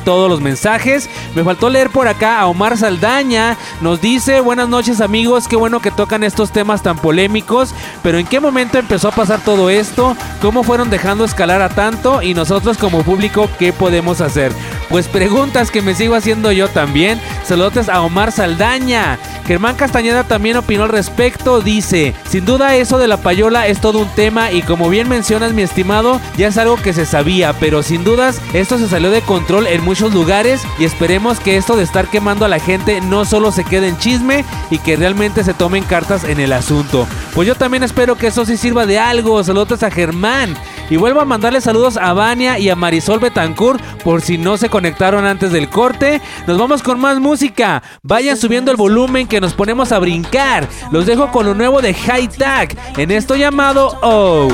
todos 0.04 0.30
los 0.30 0.42
mensajes. 0.42 1.10
Me 1.36 1.44
faltó 1.44 1.70
leer 1.70 1.90
por 1.90 2.08
acá 2.08 2.40
a 2.40 2.48
Omar 2.48 2.78
Saldaña. 2.78 3.58
Nos 3.82 4.02
dice, 4.02 4.40
buenas 4.40 4.68
noches 4.68 5.02
amigos, 5.02 5.48
qué 5.48 5.56
bueno 5.56 5.80
que 5.80 5.92
tocan 5.92 6.24
estos 6.24 6.52
temas 6.52 6.82
tan 6.82 6.98
polémicos. 6.98 7.74
Pero 8.02 8.18
¿en 8.18 8.26
qué 8.26 8.40
momento 8.40 8.78
empezó 8.78 9.10
a 9.10 9.16
pasar 9.16 9.42
todo 9.42 9.70
esto? 9.70 10.16
¿Cómo 10.42 10.64
fueron 10.64 10.90
dejando 10.90 11.26
escalar 11.26 11.62
a 11.62 11.70
tanto? 11.70 12.22
Y 12.22 12.34
nosotros 12.34 12.78
como 12.78 13.04
público, 13.04 13.50
¿qué 13.60 13.72
podemos 13.72 14.22
hacer? 14.22 14.52
Pues 14.90 15.08
preguntas 15.08 15.72
que 15.72 15.82
me 15.82 15.96
sigo 15.96 16.16
haciendo 16.16 16.52
yo 16.52 16.68
también. 16.70 17.20
Saludos 17.44 17.90
a 17.90 18.02
Omar 18.02 18.32
Saldaña. 18.32 19.20
Germán 19.46 19.76
Castañeda 19.76 20.24
también 20.24 20.58
opinó 20.58 20.84
al 20.84 20.90
respecto. 20.90 21.62
Dice: 21.62 22.16
Sin 22.28 22.46
duda, 22.46 22.76
eso 22.76 22.98
de 22.98 23.08
la 23.08 23.18
payola 23.18 23.68
es 23.68 23.80
todo 23.80 24.00
un 24.00 24.10
tema. 24.10 24.52
Y 24.52 24.62
como 24.62 24.90
bien 24.90 25.08
mencionas, 25.08 25.54
mi 25.54 25.62
estimado, 25.62 26.20
ya 26.38 26.48
es 26.48 26.58
algo 26.58 26.78
que 26.78 26.94
se 26.94 27.06
sabía. 27.06 27.54
Pero 27.54 27.84
sin 27.84 28.04
dudas, 28.04 28.42
esto 28.54 28.78
se 28.78 28.88
salió 28.88 29.12
de 29.12 29.22
control 29.22 29.35
en 29.38 29.84
muchos 29.84 30.14
lugares. 30.14 30.62
Y 30.80 30.86
esperemos 30.86 31.40
que 31.40 31.58
esto 31.58 31.76
de 31.76 31.84
estar 31.84 32.08
quemando 32.08 32.46
a 32.46 32.50
la 32.50 32.60
gente 32.60 33.02
no 33.02 33.26
solo 33.26 33.52
se 33.52 33.64
quede 33.64 33.90
en 33.90 33.98
chisme 33.98 34.46
y 34.70 34.80
que 34.80 34.96
realmente 34.96 35.44
se 35.44 35.54
tomen 35.54 35.84
cartas 35.84 36.24
en 36.24 36.40
el 36.40 36.54
asunto. 36.54 37.08
Pues 37.34 37.48
yo 37.48 37.56
también 37.56 37.84
espero 37.84 38.16
que 38.16 38.28
eso 38.28 38.46
sí 38.46 38.58
sirva 38.58 38.86
de 38.86 39.00
algo. 39.00 39.44
Saludos 39.44 39.84
a 39.84 39.92
Germán. 39.92 40.56
Y 40.90 40.98
vuelvo 40.98 41.20
a 41.20 41.26
mandarle 41.26 41.62
saludos 41.62 41.98
a 41.98 42.14
Vania 42.14 42.60
y 42.60 42.70
a 42.70 42.76
Marisol 42.76 43.20
Betancourt 43.20 43.82
por 44.04 44.22
si 44.22 44.38
no 44.38 44.56
se 44.56 44.70
conectaron 44.70 45.26
antes 45.26 45.52
del 45.52 45.70
corte. 45.70 46.22
Nos 46.48 46.58
vamos 46.58 46.84
con 46.84 47.00
más 47.00 47.20
música. 47.20 47.82
Vayan 48.04 48.38
subiendo 48.38 48.72
el 48.72 48.78
volumen 48.78 49.28
que 49.28 49.42
nos 49.42 49.54
ponemos 49.54 49.92
a 49.92 50.00
brincar. 50.00 50.68
Los 50.92 51.06
dejo 51.08 51.32
con 51.32 51.46
lo 51.46 51.56
nuevo 51.56 51.82
de 51.82 51.94
High 51.94 52.30
Tag 52.30 52.76
en 52.98 53.12
esto 53.12 53.36
llamado 53.36 53.98
Oh. 54.02 54.48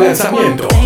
Lanzamiento. 0.00 0.77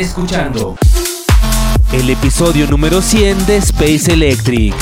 Escuchando 0.00 0.78
el 1.92 2.08
episodio 2.08 2.66
número 2.66 3.02
100 3.02 3.44
de 3.44 3.56
Space 3.58 4.10
Electric. 4.10 4.74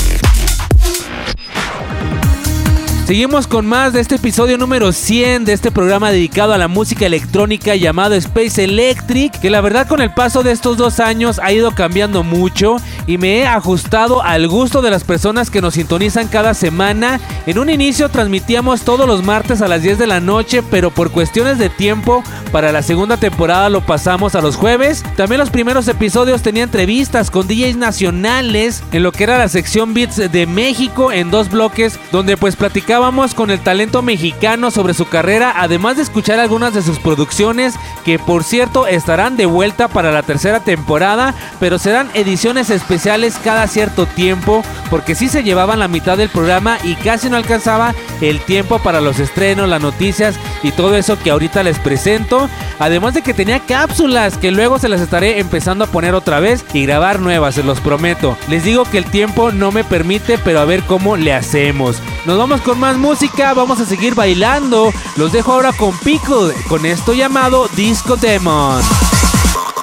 Seguimos 3.05 3.47
con 3.47 3.65
más 3.65 3.91
de 3.91 4.01
este 4.01 4.15
episodio 4.15 4.57
número 4.57 4.93
100 4.93 5.43
de 5.43 5.53
este 5.53 5.71
programa 5.71 6.11
dedicado 6.11 6.53
a 6.53 6.57
la 6.57 6.67
música 6.67 7.05
electrónica 7.05 7.75
llamado 7.75 8.15
Space 8.15 8.63
Electric, 8.63 9.39
que 9.39 9.49
la 9.49 9.61
verdad 9.61 9.87
con 9.87 9.99
el 9.99 10.13
paso 10.13 10.41
de 10.41 10.51
estos 10.51 10.77
dos 10.77 10.99
años 10.99 11.39
ha 11.43 11.51
ido 11.51 11.71
cambiando 11.71 12.23
mucho 12.23 12.77
y 13.09 13.17
me 13.17 13.39
he 13.39 13.47
ajustado 13.47 14.21
al 14.21 14.47
gusto 14.47 14.83
de 14.83 14.91
las 14.91 15.03
personas 15.03 15.49
que 15.49 15.61
nos 15.61 15.73
sintonizan 15.73 16.27
cada 16.27 16.53
semana. 16.53 17.19
En 17.47 17.57
un 17.57 17.71
inicio 17.71 18.07
transmitíamos 18.09 18.81
todos 18.81 19.07
los 19.07 19.23
martes 19.23 19.63
a 19.63 19.67
las 19.67 19.81
10 19.81 19.97
de 19.97 20.05
la 20.05 20.19
noche, 20.19 20.61
pero 20.61 20.91
por 20.91 21.09
cuestiones 21.09 21.57
de 21.57 21.69
tiempo 21.69 22.23
para 22.51 22.71
la 22.71 22.83
segunda 22.83 23.17
temporada 23.17 23.71
lo 23.71 23.81
pasamos 23.81 24.35
a 24.35 24.41
los 24.41 24.55
jueves. 24.55 25.03
También 25.15 25.39
los 25.39 25.49
primeros 25.49 25.87
episodios 25.87 26.43
tenía 26.43 26.61
entrevistas 26.61 27.31
con 27.31 27.47
DJs 27.47 27.77
nacionales 27.77 28.83
en 28.91 29.01
lo 29.01 29.11
que 29.11 29.23
era 29.23 29.39
la 29.39 29.49
sección 29.49 29.95
Beats 29.95 30.31
de 30.31 30.45
México 30.45 31.11
en 31.11 31.31
dos 31.31 31.49
bloques 31.49 31.99
donde 32.11 32.37
pues 32.37 32.57
platicábamos 32.57 33.33
con 33.33 33.49
el 33.49 33.59
talento 33.59 34.03
mexicano 34.03 34.69
sobre 34.69 34.93
su 34.93 35.07
carrera, 35.07 35.55
además 35.57 35.97
de 35.97 36.03
escuchar 36.03 36.39
algunas 36.39 36.75
de 36.75 36.83
sus 36.83 36.99
producciones 36.99 37.73
que 38.05 38.19
por 38.19 38.43
cierto 38.43 38.85
estarán 38.85 39.35
de 39.35 39.47
vuelta 39.47 39.87
para 39.87 40.11
la 40.11 40.21
tercera 40.21 40.59
temporada, 40.59 41.33
pero 41.59 41.79
serán 41.79 42.11
ediciones 42.13 42.69
especiales 42.69 42.98
cada 43.43 43.67
cierto 43.67 44.05
tiempo 44.05 44.63
porque 44.89 45.15
sí 45.15 45.29
se 45.29 45.43
llevaban 45.43 45.79
la 45.79 45.87
mitad 45.87 46.17
del 46.17 46.29
programa 46.29 46.77
y 46.83 46.95
casi 46.95 47.29
no 47.29 47.37
alcanzaba 47.37 47.93
el 48.21 48.41
tiempo 48.41 48.79
para 48.79 49.01
los 49.01 49.19
estrenos, 49.19 49.69
las 49.69 49.81
noticias 49.81 50.35
y 50.63 50.71
todo 50.71 50.95
eso 50.95 51.17
que 51.17 51.31
ahorita 51.31 51.63
les 51.63 51.79
presento. 51.79 52.49
Además 52.79 53.13
de 53.13 53.21
que 53.21 53.33
tenía 53.33 53.59
cápsulas 53.59 54.37
que 54.37 54.51
luego 54.51 54.79
se 54.79 54.89
las 54.89 55.01
estaré 55.01 55.39
empezando 55.39 55.83
a 55.85 55.87
poner 55.87 56.13
otra 56.13 56.39
vez 56.39 56.65
y 56.73 56.83
grabar 56.83 57.19
nuevas, 57.19 57.55
se 57.55 57.63
los 57.63 57.79
prometo. 57.79 58.37
Les 58.47 58.63
digo 58.63 58.83
que 58.85 58.97
el 58.97 59.05
tiempo 59.05 59.51
no 59.51 59.71
me 59.71 59.83
permite, 59.83 60.37
pero 60.37 60.59
a 60.59 60.65
ver 60.65 60.83
cómo 60.83 61.15
le 61.15 61.33
hacemos. 61.33 62.01
Nos 62.25 62.37
vamos 62.37 62.61
con 62.61 62.79
más 62.79 62.97
música, 62.97 63.53
vamos 63.53 63.79
a 63.79 63.85
seguir 63.85 64.15
bailando. 64.15 64.91
Los 65.17 65.31
dejo 65.31 65.53
ahora 65.53 65.71
con 65.73 65.97
Pickle, 65.99 66.53
con 66.67 66.85
esto 66.85 67.13
llamado 67.13 67.67
Disco 67.75 68.15
Demon. 68.15 68.81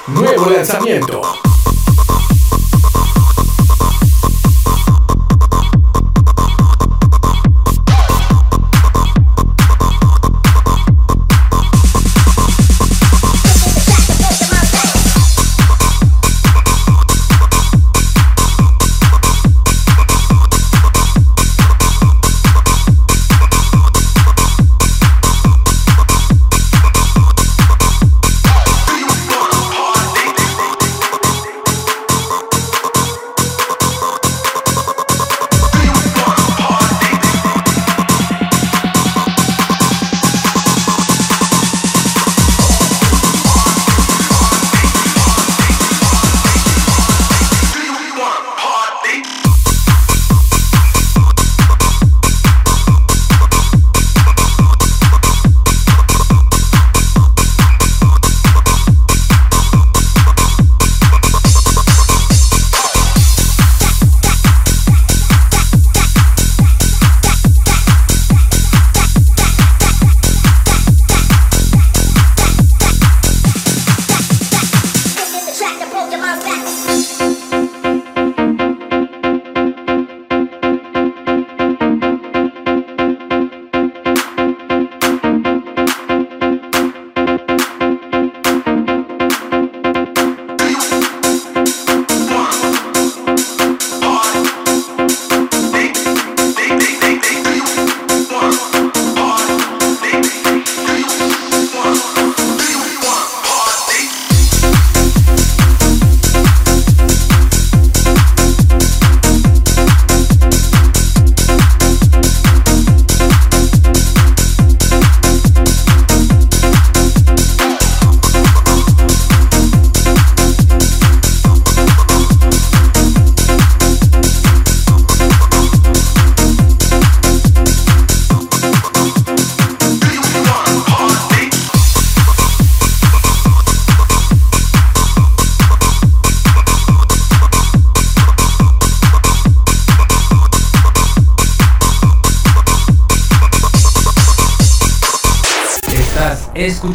Nuevo 0.07 0.49
lanzamiento. 0.49 1.21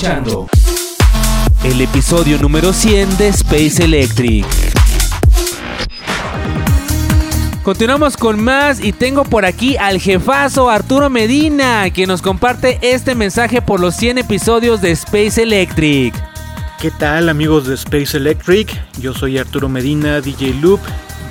Escuchando 0.02 0.48
el 1.62 1.80
episodio 1.80 2.36
número 2.38 2.72
100 2.72 3.18
de 3.18 3.28
Space 3.28 3.84
Electric. 3.84 4.44
Continuamos 7.62 8.16
con 8.16 8.42
más 8.42 8.82
y 8.82 8.92
tengo 8.92 9.22
por 9.22 9.44
aquí 9.44 9.76
al 9.76 10.00
jefazo 10.00 10.68
Arturo 10.70 11.08
Medina, 11.08 11.88
quien 11.90 12.08
nos 12.08 12.20
comparte 12.20 12.80
este 12.82 13.14
mensaje 13.14 13.62
por 13.62 13.78
los 13.78 13.94
100 13.94 14.18
episodios 14.18 14.80
de 14.80 14.90
Space 14.90 15.40
Electric. 15.40 16.12
¿Qué 16.80 16.90
tal 16.90 17.28
amigos 17.28 17.68
de 17.68 17.74
Space 17.74 18.16
Electric? 18.16 18.68
Yo 18.98 19.14
soy 19.14 19.38
Arturo 19.38 19.68
Medina, 19.68 20.20
DJ 20.20 20.54
Loop, 20.54 20.80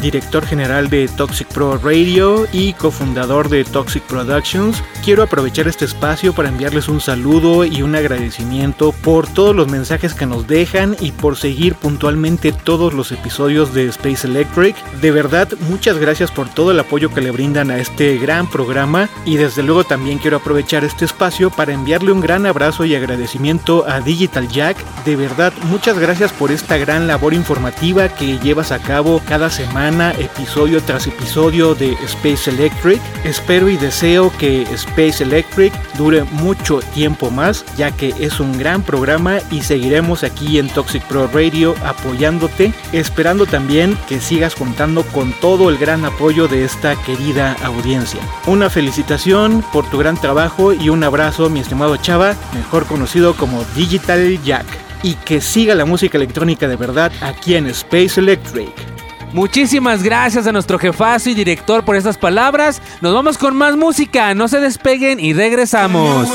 director 0.02 0.46
general 0.46 0.90
de 0.90 1.08
Toxic 1.08 1.48
Pro 1.48 1.78
Radio 1.78 2.48
y 2.52 2.74
cofundador 2.74 3.50
de 3.50 3.64
Toxic 3.64 4.04
Productions. 4.04 4.84
Quiero 5.04 5.24
aprovechar 5.24 5.68
este 5.68 5.86
espacio 5.86 6.34
para 6.34 6.50
enviarles 6.50 6.88
un 6.88 7.00
saludo 7.00 7.64
y 7.66 7.82
un 7.82 7.96
agradecimiento 7.96 8.92
por 8.92 9.28
todos 9.28 9.56
los 9.56 9.68
mensajes 9.68 10.14
que 10.14 10.26
nos 10.26 10.48
dejan 10.48 10.96
y 11.00 11.12
por 11.12 11.38
seguir 11.38 11.76
puntualmente 11.76 12.52
todos 12.52 12.94
los 12.94 13.12
episodios 13.12 13.74
de 13.74 13.88
Space 13.88 14.28
Electric. 14.28 14.76
De 15.02 15.12
verdad, 15.12 15.48
muchas 15.70 15.98
gracias 15.98 16.32
por 16.32 16.50
todo 16.50 16.72
el 16.72 16.80
apoyo 16.80 17.14
que 17.14 17.22
le 17.22 17.32
brindan 17.32 17.72
a 17.72 17.78
este 17.78 18.18
gran 18.18 18.50
programa 18.50 19.10
y 19.26 19.38
desde 19.38 19.64
luego 19.64 19.84
también 19.84 20.18
quiero 20.18 20.38
aprovechar 20.38 20.84
este 20.84 21.06
espacio 21.06 21.52
para 21.52 21.74
enviarle 21.74 22.12
un 22.12 22.22
gran 22.22 22.46
abrazo 22.46 22.86
y 22.86 22.96
agradecimiento 22.96 23.86
a 23.88 24.02
Digital 24.02 24.48
Jack. 24.48 24.78
De 25.06 25.16
verdad, 25.16 25.54
muchas 25.64 26.00
gracias 26.00 26.32
por 26.34 26.52
esta 26.52 26.78
gran 26.78 27.08
labor 27.08 27.34
informativa 27.34 28.10
que 28.10 28.40
llevas 28.40 28.72
a 28.72 28.80
cabo 28.80 29.22
cada 29.28 29.50
semana 29.50 29.91
episodio 30.00 30.82
tras 30.82 31.06
episodio 31.06 31.76
de 31.76 31.92
Space 32.06 32.50
Electric. 32.50 33.02
Espero 33.26 33.68
y 33.68 33.76
deseo 33.76 34.32
que 34.38 34.62
Space 34.74 35.22
Electric 35.22 35.74
dure 35.98 36.24
mucho 36.24 36.80
tiempo 36.94 37.30
más, 37.30 37.66
ya 37.76 37.92
que 37.92 38.14
es 38.18 38.40
un 38.40 38.58
gran 38.58 38.84
programa 38.84 39.40
y 39.52 39.62
seguiremos 39.62 40.24
aquí 40.24 40.60
en 40.60 40.70
Toxic 40.70 41.04
Pro 41.04 41.28
Radio 41.28 41.76
apoyándote, 41.86 42.74
esperando 42.94 43.46
también 43.46 43.98
que 44.08 44.22
sigas 44.22 44.56
contando 44.56 45.04
con 45.04 45.34
todo 45.34 45.70
el 45.70 45.78
gran 45.78 46.06
apoyo 46.06 46.48
de 46.48 46.64
esta 46.64 46.96
querida 47.04 47.58
audiencia. 47.64 48.22
Una 48.48 48.70
felicitación 48.70 49.64
por 49.74 49.90
tu 49.90 49.98
gran 49.98 50.16
trabajo 50.20 50.72
y 50.72 50.88
un 50.88 51.04
abrazo, 51.04 51.50
mi 51.50 51.60
estimado 51.60 51.98
Chava, 51.98 52.36
mejor 52.54 52.86
conocido 52.86 53.36
como 53.36 53.66
Digital 53.76 54.42
Jack. 54.44 54.66
Y 55.04 55.16
que 55.16 55.42
siga 55.42 55.74
la 55.74 55.86
música 55.86 56.20
electrónica 56.20 56.68
de 56.68 56.76
verdad 56.76 57.12
aquí 57.22 57.56
en 57.56 57.66
Space 57.66 58.20
Electric. 58.20 58.91
Muchísimas 59.34 60.04
gracias 60.04 60.46
a 60.48 60.52
nuestro 60.52 60.78
jefazo 60.78 61.30
y 61.30 61.34
director 61.34 61.84
por 61.84 61.96
estas 61.96 62.18
palabras. 62.18 62.82
Nos 63.02 63.14
vamos 63.14 63.38
con 63.38 63.56
más 63.56 63.76
música, 63.78 64.34
no 64.34 64.48
se 64.48 64.60
despeguen 64.60 65.20
y 65.20 65.34
regresamos. 65.34 66.28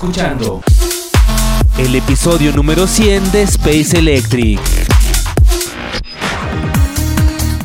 Escuchando 0.00 0.62
el 1.76 1.94
episodio 1.94 2.52
número 2.52 2.86
100 2.86 3.32
de 3.32 3.42
Space 3.42 3.98
Electric. 3.98 4.58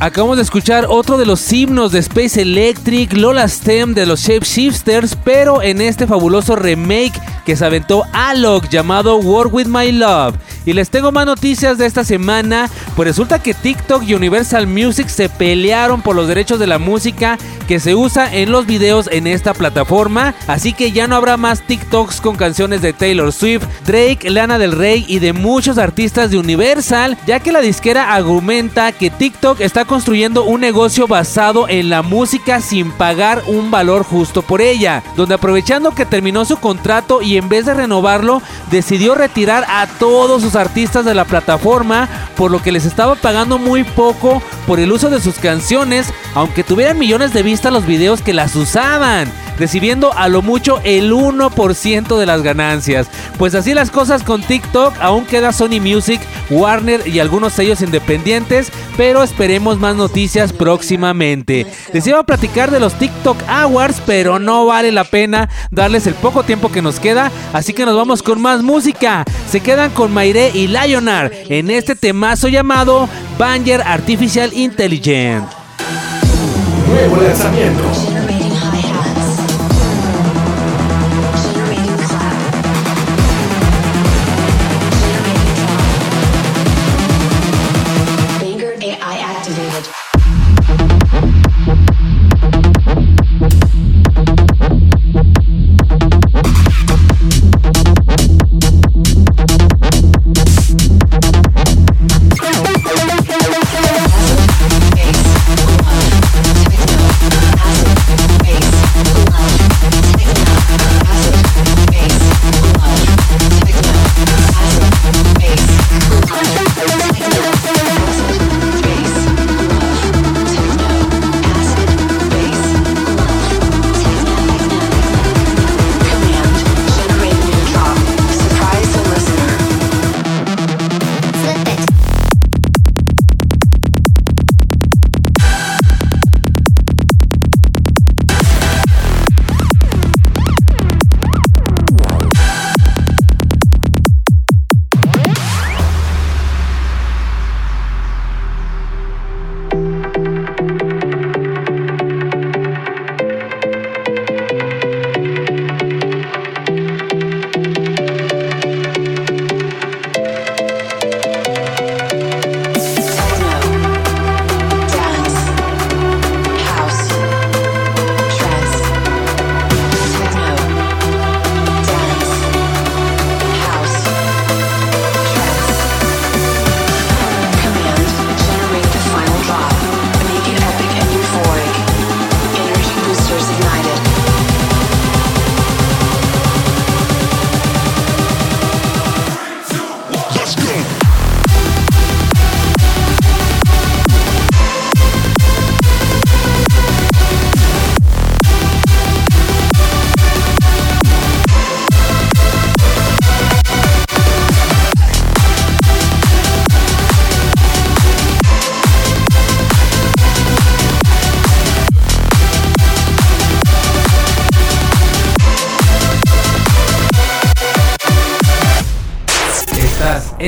Acabamos 0.01 0.35
de 0.35 0.43
escuchar 0.43 0.85
otro 0.89 1.17
de 1.17 1.25
los 1.25 1.53
himnos 1.53 1.93
de 1.93 1.99
Space 1.99 2.41
Electric, 2.41 3.13
Lola 3.13 3.47
Stem 3.47 3.93
de 3.93 4.05
los 4.05 4.19
Shapeshifters, 4.19 5.15
pero 5.23 5.61
en 5.61 5.79
este 5.79 6.07
fabuloso 6.07 6.57
remake 6.57 7.13
que 7.45 7.55
se 7.55 7.63
aventó 7.63 8.03
Alok 8.11 8.67
llamado 8.67 9.15
Work 9.15 9.53
With 9.53 9.67
My 9.67 9.93
Love. 9.93 10.35
Y 10.65 10.73
les 10.73 10.89
tengo 10.89 11.11
más 11.11 11.25
noticias 11.25 11.77
de 11.77 11.85
esta 11.85 12.03
semana, 12.03 12.69
pues 12.95 13.07
resulta 13.07 13.39
que 13.39 13.53
TikTok 13.53 14.03
y 14.03 14.15
Universal 14.15 14.65
Music 14.65 15.07
se 15.07 15.29
pelearon 15.29 16.01
por 16.01 16.15
los 16.15 16.27
derechos 16.27 16.59
de 16.59 16.67
la 16.67 16.79
música 16.79 17.37
que 17.67 17.79
se 17.79 17.95
usa 17.95 18.33
en 18.33 18.51
los 18.51 18.65
videos 18.65 19.07
en 19.11 19.27
esta 19.27 19.53
plataforma, 19.53 20.35
así 20.47 20.73
que 20.73 20.91
ya 20.91 21.07
no 21.07 21.15
habrá 21.15 21.37
más 21.37 21.61
TikToks 21.61 22.21
con 22.21 22.35
canciones 22.35 22.81
de 22.81 22.93
Taylor 22.93 23.31
Swift, 23.31 23.65
Drake, 23.85 24.29
Lana 24.29 24.57
del 24.57 24.71
Rey 24.71 25.05
y 25.07 25.19
de 25.19 25.33
muchos 25.33 25.77
artistas 25.77 26.31
de 26.31 26.37
Universal, 26.37 27.17
ya 27.25 27.39
que 27.39 27.51
la 27.51 27.61
disquera 27.61 28.13
argumenta 28.13 28.91
que 28.91 29.09
TikTok 29.09 29.61
está 29.61 29.85
construyendo 29.85 30.43
un 30.43 30.61
negocio 30.61 31.07
basado 31.07 31.67
en 31.69 31.89
la 31.89 32.01
música 32.01 32.61
sin 32.61 32.91
pagar 32.91 33.43
un 33.47 33.71
valor 33.71 34.03
justo 34.03 34.41
por 34.41 34.61
ella, 34.61 35.03
donde 35.15 35.35
aprovechando 35.35 35.91
que 35.91 36.05
terminó 36.05 36.45
su 36.45 36.57
contrato 36.57 37.21
y 37.21 37.37
en 37.37 37.49
vez 37.49 37.65
de 37.65 37.73
renovarlo, 37.73 38.41
decidió 38.71 39.15
retirar 39.15 39.65
a 39.67 39.87
todos 39.99 40.41
sus 40.41 40.54
artistas 40.55 41.05
de 41.05 41.13
la 41.13 41.25
plataforma, 41.25 42.09
por 42.35 42.51
lo 42.51 42.61
que 42.61 42.71
les 42.71 42.85
estaba 42.85 43.15
pagando 43.15 43.57
muy 43.57 43.83
poco 43.83 44.41
por 44.67 44.79
el 44.79 44.91
uso 44.91 45.09
de 45.09 45.21
sus 45.21 45.35
canciones, 45.35 46.13
aunque 46.33 46.63
tuvieran 46.63 46.97
millones 46.97 47.33
de 47.33 47.43
vistas 47.43 47.73
los 47.73 47.85
videos 47.85 48.21
que 48.21 48.33
las 48.33 48.55
usaban 48.55 49.31
recibiendo 49.57 50.13
a 50.13 50.27
lo 50.27 50.41
mucho 50.41 50.79
el 50.83 51.11
1% 51.11 52.17
de 52.17 52.25
las 52.25 52.41
ganancias. 52.41 53.07
Pues 53.37 53.55
así 53.55 53.73
las 53.73 53.91
cosas 53.91 54.23
con 54.23 54.41
TikTok, 54.41 54.95
aún 54.99 55.25
queda 55.25 55.51
Sony 55.51 55.79
Music, 55.81 56.21
Warner 56.49 57.07
y 57.07 57.19
algunos 57.19 57.53
sellos 57.53 57.81
independientes, 57.81 58.71
pero 58.97 59.23
esperemos 59.23 59.79
más 59.79 59.95
noticias 59.95 60.53
próximamente. 60.53 61.65
Les 61.93 62.05
iba 62.07 62.19
a 62.19 62.25
platicar 62.25 62.71
de 62.71 62.79
los 62.79 62.93
TikTok 62.95 63.37
Awards, 63.47 64.01
pero 64.05 64.39
no 64.39 64.65
vale 64.65 64.91
la 64.91 65.03
pena 65.03 65.49
darles 65.71 66.07
el 66.07 66.15
poco 66.15 66.43
tiempo 66.43 66.71
que 66.71 66.81
nos 66.81 66.99
queda, 66.99 67.31
así 67.53 67.73
que 67.73 67.85
nos 67.85 67.95
vamos 67.95 68.21
con 68.21 68.41
más 68.41 68.61
música. 68.61 69.25
Se 69.49 69.61
quedan 69.61 69.91
con 69.91 70.13
Y 70.53 70.67
Lionar 70.67 71.31
en 71.49 71.71
este 71.71 71.95
temazo 71.95 72.47
llamado 72.47 73.09
Banger 73.37 73.81
Artificial 73.81 74.53
Intelligent. 74.53 75.45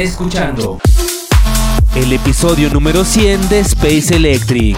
Escuchando 0.07 0.79
el 1.93 2.13
episodio 2.13 2.69
número 2.69 3.03
100 3.03 3.49
de 3.49 3.59
Space 3.59 4.15
Electric. 4.15 4.77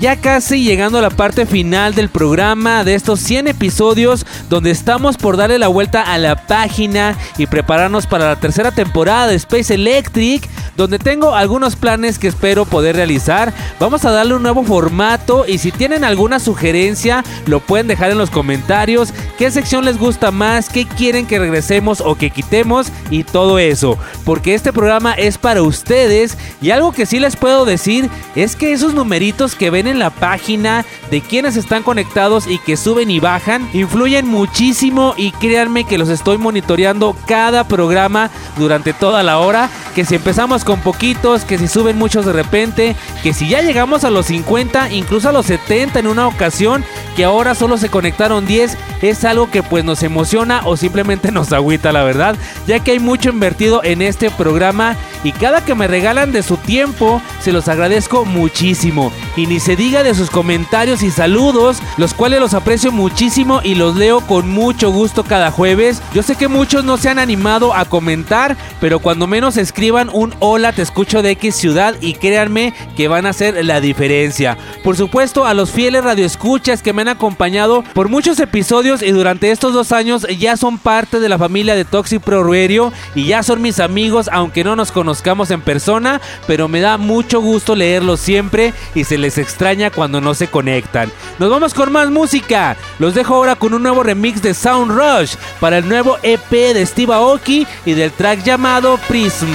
Ya 0.00 0.16
casi 0.16 0.62
llegando 0.62 0.98
a 0.98 1.02
la 1.02 1.10
parte 1.10 1.46
final 1.46 1.94
del 1.94 2.08
programa 2.10 2.84
de 2.84 2.94
estos 2.94 3.20
100 3.20 3.48
episodios 3.48 4.26
donde 4.48 4.70
estamos 4.70 5.16
por 5.16 5.36
darle 5.36 5.58
la 5.58 5.68
vuelta 5.68 6.02
a 6.02 6.18
la 6.18 6.46
página 6.46 7.16
y 7.38 7.46
prepararnos 7.46 8.06
para 8.06 8.26
la 8.26 8.36
tercera 8.36 8.70
temporada 8.70 9.26
de 9.26 9.36
Space 9.36 9.74
Electric 9.74 10.48
donde 10.76 10.98
tengo 10.98 11.34
algunos 11.34 11.76
planes 11.76 12.18
que 12.18 12.28
espero 12.28 12.64
poder 12.64 12.96
realizar. 12.96 13.52
Vamos 13.78 14.04
a 14.04 14.10
darle 14.10 14.34
un 14.34 14.42
nuevo 14.42 14.62
formato 14.64 15.44
y 15.46 15.58
si 15.58 15.72
tienen 15.72 16.04
alguna 16.04 16.38
sugerencia 16.38 17.24
lo 17.46 17.60
pueden 17.60 17.86
dejar 17.86 18.10
en 18.10 18.18
los 18.18 18.30
comentarios. 18.30 19.12
¿Qué 19.38 19.50
sección 19.50 19.84
les 19.84 19.98
gusta 19.98 20.30
más? 20.30 20.68
¿Qué 20.68 20.86
quieren 20.86 21.26
que 21.26 21.38
regresemos 21.38 22.00
o 22.00 22.14
que 22.14 22.30
quitemos? 22.30 22.88
Y 23.10 23.24
todo 23.24 23.58
eso. 23.58 23.98
Porque 24.24 24.54
este 24.54 24.72
programa 24.72 25.14
es 25.14 25.38
para 25.38 25.62
ustedes 25.62 26.36
y 26.60 26.70
algo 26.70 26.92
que 26.92 27.06
sí 27.06 27.20
les 27.20 27.36
puedo 27.36 27.64
decir 27.64 28.08
es 28.34 28.56
que 28.56 28.72
esos 28.72 28.94
numeritos 28.94 29.54
que 29.54 29.70
ven 29.70 29.86
en 29.86 29.98
la 29.98 30.10
página 30.10 30.84
de 31.10 31.20
quienes 31.20 31.56
están 31.56 31.82
conectados 31.82 32.46
y 32.46 32.58
que 32.58 32.76
suben 32.76 33.10
y 33.10 33.20
bajan 33.20 33.68
influyen 33.72 34.26
muchísimo 34.26 35.14
y 35.16 35.32
créanme 35.32 35.84
que 35.84 35.98
los 35.98 36.08
estoy 36.08 36.38
monitoreando 36.38 37.16
cada 37.26 37.66
programa 37.66 38.30
durante 38.56 38.92
toda 38.92 39.22
la 39.22 39.38
hora. 39.38 39.70
Que 39.94 40.04
si 40.04 40.14
empezamos 40.14 40.64
con 40.64 40.80
poquitos, 40.80 41.44
que 41.44 41.58
si 41.58 41.68
suben 41.68 41.98
muchos 41.98 42.24
de 42.24 42.32
repente, 42.32 42.96
que 43.22 43.32
si 43.32 43.48
ya 43.48 43.60
llegamos 43.60 44.04
a 44.04 44.10
los 44.10 44.26
50, 44.26 44.90
incluso 44.90 45.28
a 45.28 45.32
los 45.32 45.46
70 45.46 45.98
en 45.98 46.06
una 46.06 46.28
ocasión, 46.28 46.84
que 47.20 47.26
ahora 47.26 47.54
solo 47.54 47.76
se 47.76 47.90
conectaron 47.90 48.46
10, 48.46 48.78
es 49.02 49.26
algo 49.26 49.50
que 49.50 49.62
pues 49.62 49.84
nos 49.84 50.02
emociona 50.02 50.62
o 50.64 50.78
simplemente 50.78 51.30
nos 51.32 51.52
agüita 51.52 51.92
la 51.92 52.02
verdad, 52.02 52.34
ya 52.66 52.80
que 52.80 52.92
hay 52.92 52.98
mucho 52.98 53.28
invertido 53.28 53.84
en 53.84 54.00
este 54.00 54.30
programa 54.30 54.96
y 55.22 55.32
cada 55.32 55.62
que 55.62 55.74
me 55.74 55.86
regalan 55.86 56.32
de 56.32 56.42
su 56.42 56.56
tiempo 56.56 57.20
se 57.42 57.52
los 57.52 57.68
agradezco 57.68 58.24
muchísimo. 58.24 59.12
y 59.36 59.46
ni 59.46 59.60
se 59.60 59.76
diga 59.76 60.02
de 60.02 60.14
sus 60.14 60.30
comentarios 60.30 61.02
y 61.02 61.10
saludos, 61.10 61.82
los 61.98 62.14
cuales 62.14 62.40
los 62.40 62.54
aprecio 62.54 62.90
muchísimo 62.90 63.60
y 63.62 63.74
los 63.74 63.96
leo 63.96 64.22
con 64.22 64.50
mucho 64.50 64.90
gusto 64.90 65.22
cada 65.22 65.50
jueves. 65.50 66.00
Yo 66.14 66.22
sé 66.22 66.36
que 66.36 66.48
muchos 66.48 66.84
no 66.84 66.96
se 66.96 67.10
han 67.10 67.18
animado 67.18 67.74
a 67.74 67.84
comentar, 67.84 68.56
pero 68.80 68.98
cuando 68.98 69.26
menos 69.26 69.58
escriban 69.58 70.08
un 70.12 70.34
hola 70.38 70.72
te 70.72 70.80
escucho 70.80 71.20
de 71.20 71.32
X 71.32 71.54
ciudad 71.54 71.96
y 72.00 72.14
créanme 72.14 72.72
que 72.96 73.08
van 73.08 73.26
a 73.26 73.30
hacer 73.30 73.62
la 73.62 73.82
diferencia. 73.82 74.56
Por 74.82 74.96
supuesto 74.96 75.44
a 75.44 75.52
los 75.52 75.70
fieles 75.70 76.02
radioescuchas 76.02 76.82
que 76.82 76.94
me 76.94 77.02
han 77.02 77.09
acompañado 77.10 77.84
por 77.94 78.08
muchos 78.08 78.40
episodios 78.40 79.02
y 79.02 79.10
durante 79.12 79.50
estos 79.50 79.74
dos 79.74 79.92
años 79.92 80.26
ya 80.38 80.56
son 80.56 80.78
parte 80.78 81.20
de 81.20 81.28
la 81.28 81.38
familia 81.38 81.74
de 81.74 81.84
Toxic 81.84 82.22
Pro 82.22 82.44
Radio 82.44 82.92
y 83.14 83.26
ya 83.26 83.42
son 83.42 83.62
mis 83.62 83.80
amigos 83.80 84.28
aunque 84.32 84.64
no 84.64 84.76
nos 84.76 84.92
conozcamos 84.92 85.50
en 85.50 85.60
persona, 85.60 86.20
pero 86.46 86.68
me 86.68 86.80
da 86.80 86.96
mucho 86.96 87.40
gusto 87.40 87.76
leerlos 87.76 88.20
siempre 88.20 88.72
y 88.94 89.04
se 89.04 89.18
les 89.18 89.38
extraña 89.38 89.90
cuando 89.90 90.20
no 90.20 90.34
se 90.34 90.48
conectan. 90.48 91.12
Nos 91.38 91.50
vamos 91.50 91.74
con 91.74 91.92
más 91.92 92.10
música. 92.10 92.76
Los 92.98 93.14
dejo 93.14 93.34
ahora 93.34 93.56
con 93.56 93.74
un 93.74 93.82
nuevo 93.82 94.02
remix 94.02 94.42
de 94.42 94.54
Sound 94.54 94.92
Rush 94.92 95.34
para 95.60 95.78
el 95.78 95.88
nuevo 95.88 96.18
EP 96.22 96.50
de 96.50 96.86
Steve 96.86 97.14
Aoki 97.14 97.66
y 97.84 97.92
del 97.94 98.12
track 98.12 98.42
llamado 98.44 98.98
Prism. 99.08 99.48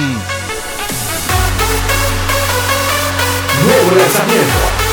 Nuevo 3.64 3.96
lanzamiento. 3.96 4.85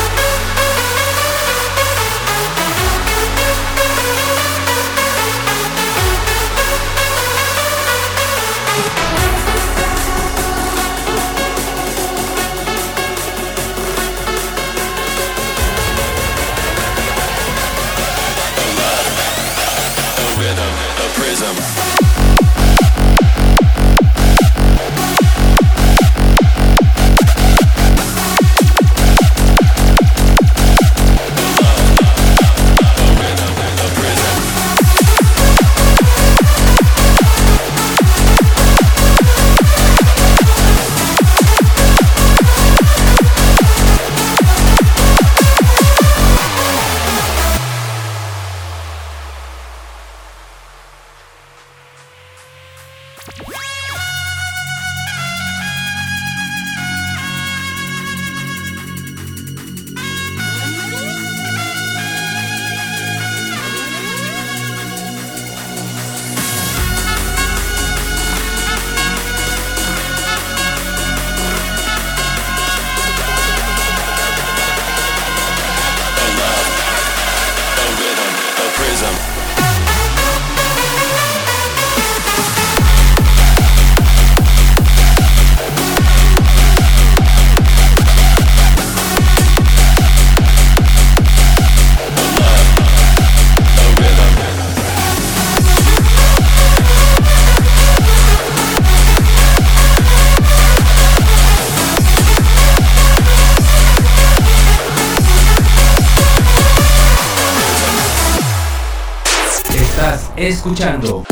Escuchando 110.48 111.24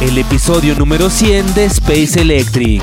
el 0.00 0.18
episodio 0.18 0.74
número 0.74 1.08
100 1.08 1.54
de 1.54 1.64
Space 1.64 2.20
Electric. 2.20 2.82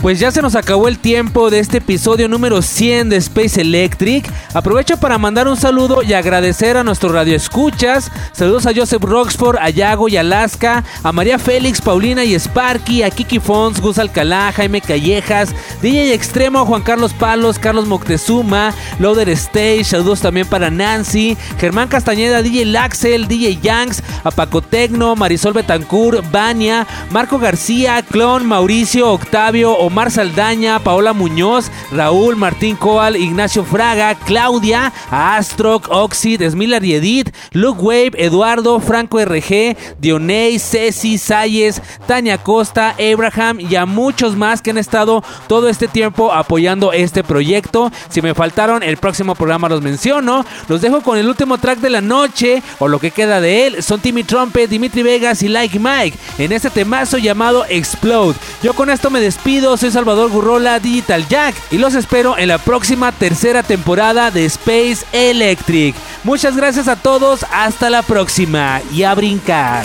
Pues 0.00 0.20
ya 0.20 0.30
se 0.30 0.42
nos 0.42 0.54
acabó 0.54 0.86
el 0.86 0.98
tiempo 0.98 1.50
de 1.50 1.58
este 1.58 1.78
episodio 1.78 2.28
número 2.28 2.62
100 2.62 3.08
de 3.08 3.16
Space 3.16 3.60
Electric. 3.60 4.31
Aprovecho 4.54 4.98
para 4.98 5.16
mandar 5.16 5.48
un 5.48 5.56
saludo 5.56 6.02
y 6.02 6.12
agradecer 6.12 6.76
a 6.76 6.84
nuestros 6.84 7.12
radioescuchas. 7.12 8.10
Saludos 8.32 8.66
a 8.66 8.74
Joseph 8.74 9.02
Roxford, 9.02 9.56
a 9.58 9.70
Yago 9.70 10.08
y 10.08 10.18
Alaska, 10.18 10.84
a 11.02 11.10
María 11.10 11.38
Félix, 11.38 11.80
Paulina 11.80 12.22
y 12.22 12.34
Sparky, 12.34 13.02
a 13.02 13.10
Kiki 13.10 13.40
Fons, 13.40 13.80
Gus 13.80 13.98
Alcalá, 13.98 14.52
Jaime 14.52 14.82
Callejas, 14.82 15.54
DJ 15.80 16.12
Extremo, 16.12 16.66
Juan 16.66 16.82
Carlos 16.82 17.14
Palos, 17.14 17.58
Carlos 17.58 17.86
Moctezuma, 17.86 18.74
Loader 18.98 19.30
Stage. 19.30 19.84
Saludos 19.84 20.20
también 20.20 20.46
para 20.46 20.70
Nancy, 20.70 21.38
Germán 21.58 21.88
Castañeda, 21.88 22.42
DJ 22.42 22.66
Laxel, 22.66 23.28
DJ 23.28 23.58
Yanks, 23.58 24.02
a 24.22 24.30
Paco 24.30 24.60
Tecno, 24.60 25.16
Marisol 25.16 25.54
Betancourt, 25.54 26.30
Vania, 26.30 26.86
Marco 27.10 27.38
García, 27.38 28.02
Clon, 28.02 28.46
Mauricio, 28.46 29.10
Octavio, 29.12 29.78
Omar 29.78 30.10
Saldaña, 30.10 30.78
Paola 30.80 31.14
Muñoz, 31.14 31.70
Raúl, 31.90 32.36
Martín 32.36 32.76
Coal, 32.76 33.16
Ignacio 33.16 33.64
Fraga, 33.64 34.14
Claudia, 34.42 34.92
a 35.08 35.36
Astrok, 35.36 35.86
Oxid, 35.88 36.42
Smiller 36.50 36.84
y 36.84 36.94
Edith, 36.94 37.32
Luke 37.52 37.80
Wave, 37.80 38.10
Eduardo, 38.14 38.80
Franco 38.80 39.20
RG, 39.24 39.76
Dioney, 40.00 40.58
Ceci, 40.58 41.16
Sayes, 41.16 41.80
Tania 42.08 42.38
Costa, 42.38 42.96
Abraham 42.98 43.60
y 43.60 43.76
a 43.76 43.86
muchos 43.86 44.34
más 44.34 44.60
que 44.60 44.70
han 44.70 44.78
estado 44.78 45.22
todo 45.46 45.68
este 45.68 45.86
tiempo 45.86 46.32
apoyando 46.32 46.92
este 46.92 47.22
proyecto. 47.22 47.92
Si 48.08 48.20
me 48.20 48.34
faltaron, 48.34 48.82
el 48.82 48.96
próximo 48.96 49.36
programa 49.36 49.68
los 49.68 49.80
menciono. 49.80 50.44
Los 50.66 50.80
dejo 50.80 51.02
con 51.02 51.18
el 51.18 51.28
último 51.28 51.58
track 51.58 51.78
de 51.78 51.90
la 51.90 52.00
noche, 52.00 52.64
o 52.80 52.88
lo 52.88 52.98
que 52.98 53.12
queda 53.12 53.40
de 53.40 53.68
él. 53.68 53.82
Son 53.84 54.00
Timmy 54.00 54.24
Trumpet, 54.24 54.68
Dimitri 54.68 55.04
Vegas 55.04 55.44
y 55.44 55.48
Like 55.48 55.78
Mike 55.78 56.18
en 56.38 56.50
este 56.50 56.68
temazo 56.68 57.16
llamado 57.16 57.64
Explode. 57.68 58.34
Yo 58.60 58.74
con 58.74 58.90
esto 58.90 59.08
me 59.08 59.20
despido, 59.20 59.76
soy 59.76 59.92
Salvador 59.92 60.30
Gurrola, 60.30 60.80
Digital 60.80 61.28
Jack, 61.28 61.54
y 61.70 61.78
los 61.78 61.94
espero 61.94 62.36
en 62.36 62.48
la 62.48 62.58
próxima 62.58 63.12
tercera 63.12 63.62
temporada 63.62 64.31
de 64.32 64.46
Space 64.46 65.04
Electric. 65.12 65.94
Muchas 66.24 66.56
gracias 66.56 66.88
a 66.88 66.96
todos, 66.96 67.44
hasta 67.52 67.90
la 67.90 68.02
próxima 68.02 68.80
y 68.92 69.02
a 69.02 69.14
brincar. 69.14 69.84